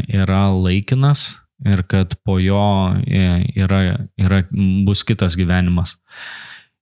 yra 0.10 0.44
laikinas 0.54 1.36
ir 1.66 1.86
kad 1.88 2.18
po 2.26 2.40
jo 2.42 2.62
yra, 3.06 3.82
yra, 4.20 4.42
bus 4.86 5.06
kitas 5.08 5.38
gyvenimas. 5.40 5.96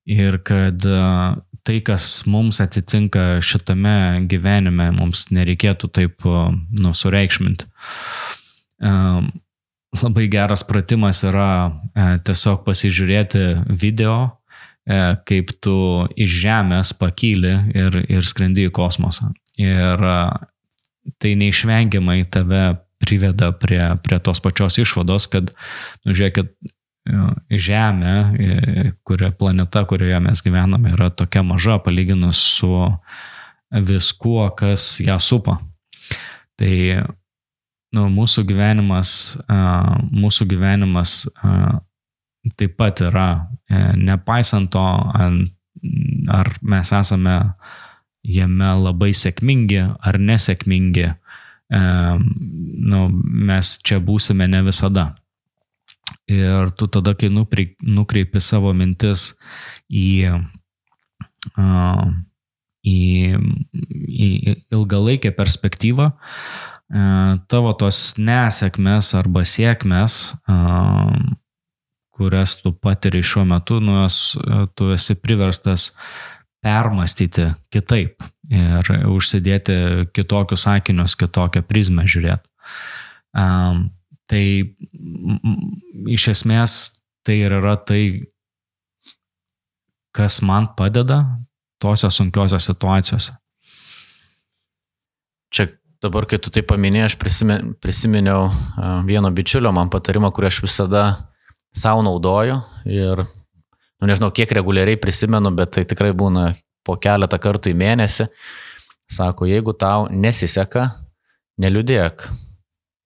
Ir 0.10 0.39
kad 0.44 0.84
tai, 1.63 1.78
kas 1.86 2.26
mums 2.28 2.60
atsitinka 2.63 3.38
šitame 3.46 4.26
gyvenime, 4.32 4.89
mums 4.98 5.30
nereikėtų 5.32 5.92
taip 5.96 6.28
nu, 6.28 6.92
sureikšminti. 6.92 7.70
Labai 10.02 10.28
geras 10.28 10.63
pratimas 10.66 11.22
yra 11.28 11.70
e, 11.70 12.06
tiesiog 12.26 12.63
pasižiūrėti 12.66 13.44
video, 13.78 14.16
e, 14.89 14.98
kaip 15.30 15.54
tu 15.62 15.76
iš 16.18 16.39
Žemės 16.42 16.96
pakyli 16.98 17.52
ir, 17.78 18.00
ir 18.10 18.26
skrendi 18.26 18.66
į 18.66 18.72
kosmosą. 18.74 19.30
Ir 19.62 20.02
e, 20.02 20.16
tai 21.22 21.34
neišvengiamai 21.39 22.24
tave 22.32 22.63
priveda 23.04 23.52
prie, 23.60 23.82
prie 24.04 24.20
tos 24.24 24.39
pačios 24.44 24.80
išvados, 24.80 25.28
kad, 25.32 25.52
nu, 26.06 26.16
žiūrėkit, 26.16 26.56
Žemė, 27.04 28.13
kuria 29.04 29.34
planeta, 29.36 29.82
kurioje 29.84 30.22
mes 30.24 30.39
gyvename, 30.39 30.94
yra 30.96 31.10
tokia 31.12 31.42
maža 31.44 31.76
palyginus 31.84 32.39
su 32.56 32.70
viskuo, 33.76 34.46
kas 34.56 35.02
ją 35.04 35.18
supa. 35.20 35.58
Tai 36.56 36.72
nu, 37.92 38.06
mūsų 38.08 38.46
gyvenimas, 38.48 39.36
mūsų 40.16 40.48
gyvenimas 40.54 41.26
taip 42.56 42.78
pat 42.80 43.04
yra, 43.04 43.28
nepaisant 44.00 44.72
to, 44.72 44.88
ar 46.39 46.54
mes 46.63 46.94
esame 46.96 47.38
jame 48.23 48.71
labai 48.79 49.12
sėkmingi 49.15 49.81
ar 49.99 50.19
nesėkmingi, 50.19 51.09
nu, 51.73 53.01
mes 53.49 53.77
čia 53.83 53.99
būsime 54.03 54.47
ne 54.47 54.63
visada. 54.63 55.13
Ir 56.29 56.71
tu 56.79 56.88
tada, 56.88 57.13
kai 57.19 57.29
nukreipi 57.29 58.41
savo 58.41 58.71
mintis 58.75 59.33
į, 59.91 60.31
į, 62.83 62.99
į 64.27 64.29
ilgalaikę 64.71 65.33
perspektyvą, 65.36 66.09
tavo 67.49 67.73
tos 67.79 68.01
nesėkmės 68.21 69.13
arba 69.19 69.43
sėkmės, 69.47 70.19
kurias 72.13 72.55
tu 72.62 72.71
patiri 72.77 73.23
šiuo 73.25 73.43
metu, 73.49 73.79
nu, 73.81 74.05
tu 74.77 74.91
esi 74.93 75.17
priverstas 75.19 75.91
permastyti 76.63 77.49
kitaip 77.73 78.23
ir 78.54 78.89
užsidėti 79.12 79.76
kitokius 80.15 80.65
sakinius, 80.67 81.17
kitokią 81.19 81.63
prizmę 81.67 82.06
žiūrėti. 82.10 82.49
Um, 83.34 83.88
tai 84.30 84.43
iš 86.13 86.30
esmės 86.34 86.76
tai 87.23 87.39
ir 87.45 87.56
yra 87.60 87.76
tai, 87.80 88.04
kas 90.13 90.41
man 90.45 90.69
padeda 90.78 91.23
tose 91.82 92.10
sunkiose 92.13 92.60
situacijose. 92.62 93.36
Čia 95.54 95.67
dabar, 96.04 96.28
kai 96.30 96.39
tu 96.41 96.52
tai 96.54 96.63
paminėjai, 96.67 97.12
aš 97.12 97.17
prisiminiau, 97.21 97.76
prisiminiau 97.84 98.47
vieno 99.08 99.32
bičiulio 99.34 99.73
man 99.76 99.91
patarimą, 99.93 100.32
kurį 100.36 100.52
aš 100.52 100.62
visada 100.65 101.04
savo 101.73 102.04
naudoju 102.06 102.60
ir 102.89 103.26
nu, 104.04 104.10
nežinau, 104.12 104.34
kiek 104.36 104.52
reguliariai 104.52 105.00
prisimenu, 105.00 105.54
bet 105.56 105.78
tai 105.78 105.86
tikrai 105.88 106.12
būna 106.12 106.50
po 106.84 106.98
keletą 107.00 107.39
kartų 107.39 107.72
į 107.72 107.78
mėnesį. 107.80 108.28
Sako, 109.08 109.48
jeigu 109.48 109.72
tau 109.80 110.10
nesiseka, 110.12 110.89
neliūdėk, 111.63 112.26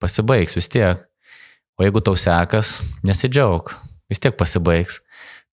pasibaigs 0.02 0.58
vis 0.58 0.70
tiek. 0.72 1.04
O 1.78 1.86
jeigu 1.86 2.02
tau 2.02 2.18
sekas, 2.18 2.80
nesidžiaug, 3.06 3.70
vis 4.10 4.18
tiek 4.18 4.34
pasibaigs. 4.34 4.98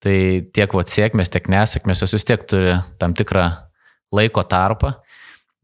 Tai 0.01 0.17
tiek 0.57 0.73
vat 0.73 0.89
sėkmės, 0.89 1.29
tiek 1.29 1.45
nesėkmės, 1.53 2.01
jos 2.01 2.17
vis 2.17 2.25
tiek 2.25 2.41
turi 2.49 2.79
tam 2.97 3.13
tikrą 3.13 3.45
laiko 4.15 4.41
tarpą. 4.49 4.95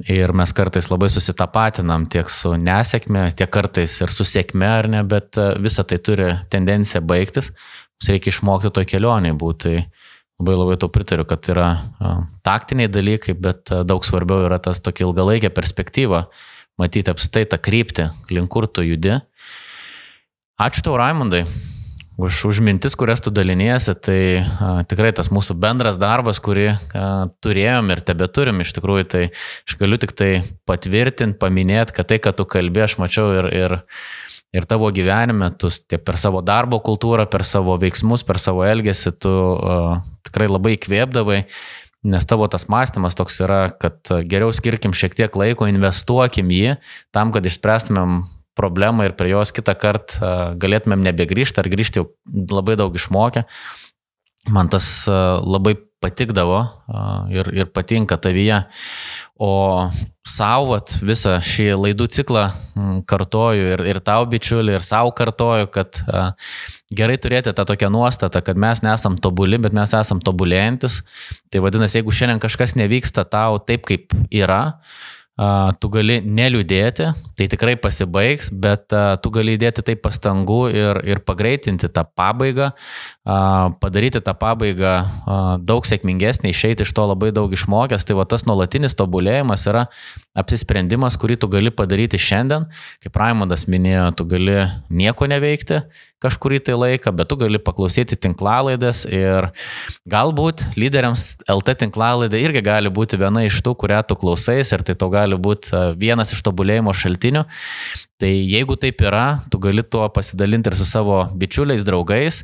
Ir 0.10 0.34
mes 0.38 0.54
kartais 0.54 0.88
labai 0.90 1.10
susitapatinam 1.14 2.08
tiek 2.10 2.30
su 2.30 2.54
nesėkme, 2.58 3.28
tiek 3.38 3.50
kartais 3.54 4.00
ir 4.02 4.14
su 4.14 4.26
sėkme, 4.26 4.66
ar 4.66 4.90
ne, 4.90 5.02
bet 5.06 5.38
visa 5.62 5.86
tai 5.86 5.98
turi 6.02 6.30
tendenciją 6.54 7.02
baigtis. 7.06 7.52
Mums 8.02 8.10
reikia 8.10 8.32
išmokti 8.34 8.72
to 8.74 8.82
kelionėje 8.82 9.36
būti. 9.38 9.72
Labai 10.42 10.56
labai 10.58 10.78
to 10.82 10.88
pritariu, 10.90 11.22
kad 11.30 11.46
yra 11.54 11.68
taktiniai 12.42 12.90
dalykai, 12.90 13.36
bet 13.38 13.70
daug 13.86 14.02
svarbiau 14.02 14.48
yra 14.48 14.58
tas 14.58 14.82
tokia 14.82 15.06
ilgalaikė 15.06 15.52
perspektyva, 15.54 16.24
matyti 16.82 17.14
apstai 17.14 17.44
tą 17.46 17.60
kryptį, 17.62 18.08
link 18.34 18.50
kur 18.50 18.66
tu 18.66 18.82
judi. 18.82 19.20
Ačiū 20.58 20.82
tau, 20.82 20.98
Raimondai, 20.98 21.44
už, 22.18 22.40
už 22.50 22.62
mintis, 22.66 22.98
kurias 22.98 23.22
tu 23.22 23.30
daliniesi. 23.30 23.94
Tai 23.94 24.20
a, 24.42 24.72
tikrai 24.90 25.14
tas 25.14 25.30
mūsų 25.30 25.54
bendras 25.62 26.02
darbas, 26.02 26.42
kurį 26.42 26.72
a, 26.74 27.06
turėjom 27.38 27.94
ir 27.94 28.02
tebe 28.02 28.26
turim 28.26 28.66
iš 28.66 28.74
tikrųjų, 28.78 29.06
tai 29.14 29.24
aš 29.30 29.78
galiu 29.78 30.02
tik 30.02 30.18
tai 30.18 30.32
patvirtinti, 30.66 31.38
paminėti, 31.38 31.94
kad 32.02 32.10
tai, 32.10 32.18
kad 32.18 32.42
tu 32.42 32.50
kalbė, 32.50 32.88
aš 32.90 32.98
mačiau 32.98 33.30
ir, 33.38 33.52
ir 33.54 33.78
ir 34.56 34.68
tavo 34.68 34.90
gyvenime, 34.92 35.52
tu 35.60 35.72
per 36.06 36.20
savo 36.20 36.42
darbo 36.46 36.82
kultūrą, 36.84 37.28
per 37.32 37.46
savo 37.48 37.78
veiksmus, 37.82 38.26
per 38.28 38.40
savo 38.42 38.66
elgesį, 38.68 39.14
tu 39.24 39.32
uh, 39.32 40.02
tikrai 40.28 40.50
labai 40.52 40.76
įkvėpdavai, 40.76 41.40
nes 42.12 42.28
tavo 42.28 42.48
tas 42.52 42.68
mąstymas 42.72 43.16
toks 43.18 43.40
yra, 43.46 43.62
kad 43.72 44.12
geriau 44.28 44.52
skirkim 44.56 44.96
šiek 44.98 45.16
tiek 45.18 45.38
laiko, 45.38 45.70
investuokim 45.70 46.52
jį 46.52 46.76
tam, 47.16 47.32
kad 47.36 47.48
išspręstumėm 47.48 48.24
problemą 48.58 49.08
ir 49.08 49.16
prie 49.16 49.32
jos 49.32 49.54
kitą 49.56 49.78
kartą 49.80 50.20
uh, 50.20 50.42
galėtumėm 50.60 51.06
nebegrįžti 51.08 51.64
ar 51.64 51.72
grįžti 51.72 52.02
jau 52.02 52.10
labai 52.52 52.76
daug 52.80 52.96
išmokę. 52.98 53.46
Man 54.52 54.68
tas 54.74 54.90
uh, 55.08 55.40
labai 55.40 55.78
patikdavo 56.02 56.64
ir, 57.32 57.52
ir 57.54 57.70
patinka 57.74 58.18
tavyje. 58.22 58.64
O 59.42 59.54
sauvat 60.28 61.00
visą 61.02 61.40
šį 61.42 61.72
laidų 61.80 62.06
ciklą 62.14 62.44
kartoju 63.10 63.72
ir, 63.74 63.84
ir 63.90 64.00
tau 64.06 64.28
bičiuli, 64.30 64.76
ir 64.78 64.86
savo 64.86 65.14
kartoju, 65.18 65.70
kad 65.74 65.98
gerai 66.94 67.18
turėti 67.22 67.54
tą 67.58 67.66
tokią 67.66 67.90
nuostatą, 67.94 68.44
kad 68.46 68.60
mes 68.60 68.84
nesam 68.86 69.18
tobuli, 69.22 69.58
bet 69.62 69.74
mes 69.78 69.96
esam 69.98 70.22
tobulėjantis. 70.22 71.00
Tai 71.50 71.64
vadinasi, 71.66 72.00
jeigu 72.00 72.14
šiandien 72.14 72.44
kažkas 72.44 72.78
nevyksta 72.78 73.26
tau 73.26 73.58
taip, 73.66 73.88
kaip 73.90 74.14
yra, 74.30 74.62
tu 75.82 75.90
gali 75.90 76.20
neliūdėti, 76.22 77.08
tai 77.40 77.48
tikrai 77.50 77.74
pasibaigs, 77.82 78.52
bet 78.52 78.92
tu 79.24 79.32
gali 79.34 79.56
įdėti 79.58 79.84
tai 79.88 79.96
pastangų 79.98 80.62
ir, 80.70 81.00
ir 81.08 81.22
pagreitinti 81.26 81.90
tą 81.90 82.04
pabaigą, 82.06 82.72
padaryti 83.24 84.22
tą 84.26 84.34
pabaigą 84.38 84.94
daug 85.62 85.86
sėkmingesnį, 85.86 86.50
išeiti 86.50 86.86
iš 86.86 86.94
to 86.98 87.06
labai 87.06 87.30
daug 87.36 87.52
išmokęs. 87.54 88.06
Tai 88.08 88.18
va 88.18 88.26
tas 88.26 88.48
nuolatinis 88.50 88.98
tobulėjimas 88.98 89.68
yra 89.70 89.88
apsisprendimas, 90.38 91.20
kurį 91.22 91.38
tu 91.42 91.52
gali 91.52 91.74
padaryti 91.74 92.18
šiandien. 92.22 92.66
Kaip 93.04 93.20
Raimondas 93.22 93.68
minėjo, 93.70 94.08
tu 94.18 94.26
gali 94.32 94.64
nieko 94.90 95.30
neveikti 95.30 95.84
kažkurį 96.22 96.60
tai 96.68 96.76
laiką, 96.78 97.14
bet 97.18 97.30
tu 97.32 97.38
gali 97.42 97.58
paklausyti 97.62 98.18
tinklalaidės 98.22 99.08
ir 99.10 99.50
galbūt 100.10 100.68
lyderiams 100.78 101.42
LT 101.50 101.80
tinklalaidė 101.82 102.42
irgi 102.44 102.62
gali 102.66 102.92
būti 102.94 103.18
viena 103.22 103.46
iš 103.48 103.58
tų, 103.66 103.74
kurią 103.82 104.04
tu 104.06 104.18
klausais 104.22 104.70
ir 104.70 104.86
tai 104.86 104.94
tau 104.94 105.10
gali 105.14 105.38
būti 105.38 105.74
vienas 105.98 106.34
iš 106.36 106.44
tobulėjimo 106.46 106.94
šaltinių. 106.94 107.46
Tai 108.22 108.30
jeigu 108.30 108.78
taip 108.78 109.02
yra, 109.02 109.42
tu 109.50 109.58
gali 109.62 109.84
tuo 109.84 110.06
pasidalinti 110.14 110.70
ir 110.70 110.78
su 110.78 110.86
savo 110.86 111.24
bičiuliais, 111.42 111.86
draugais, 111.88 112.44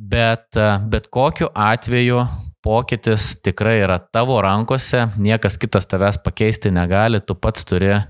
bet, 0.00 0.48
e, 0.56 0.68
bet 0.88 1.10
kokiu 1.12 1.50
atveju 1.52 2.24
pokytis 2.64 3.34
tikrai 3.44 3.82
yra 3.84 3.98
tavo 4.00 4.40
rankose, 4.40 5.10
niekas 5.20 5.60
kitas 5.60 5.84
tavęs 5.90 6.22
pakeisti 6.24 6.72
negali, 6.72 7.20
tu 7.20 7.36
pats 7.36 7.68
turi 7.68 7.92
e, 7.92 8.00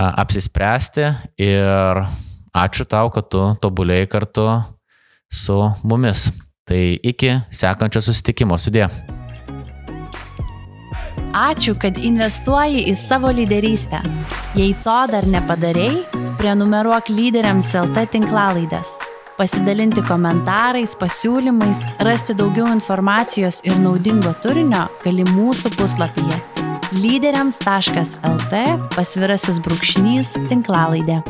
apsispręsti 0.00 1.10
ir 1.44 2.06
Ačiū 2.54 2.86
tau, 2.86 3.10
kad 3.10 3.26
tu 3.34 3.40
tobulėjai 3.58 4.06
kartu 4.06 4.46
su 5.26 5.58
mumis. 5.82 6.28
Tai 6.64 6.80
iki 7.02 7.34
sekančio 7.50 8.04
susitikimo 8.06 8.60
sudė. 8.62 8.86
Ačiū, 11.34 11.74
kad 11.80 11.98
investuoji 11.98 12.84
į 12.90 12.94
savo 12.98 13.32
lyderystę. 13.34 14.02
Jei 14.54 14.74
to 14.84 14.98
dar 15.10 15.26
nepadarėjai, 15.26 16.22
prenumeruok 16.38 17.10
lyderiams 17.10 17.72
LT 17.74 18.06
tinklalaidės. 18.14 18.94
Pasidalinti 19.34 20.04
komentarais, 20.06 20.94
pasiūlymais, 21.00 21.82
rasti 22.06 22.38
daugiau 22.38 22.70
informacijos 22.70 23.64
ir 23.66 23.78
naudingo 23.82 24.30
turinio 24.44 24.86
gali 25.02 25.26
mūsų 25.34 25.74
puslapyje 25.74 26.42
lyderiams.lt 26.94 28.60
pasvirasis 28.94 29.58
brūkšnys 29.64 30.36
tinklalaidė. 30.50 31.22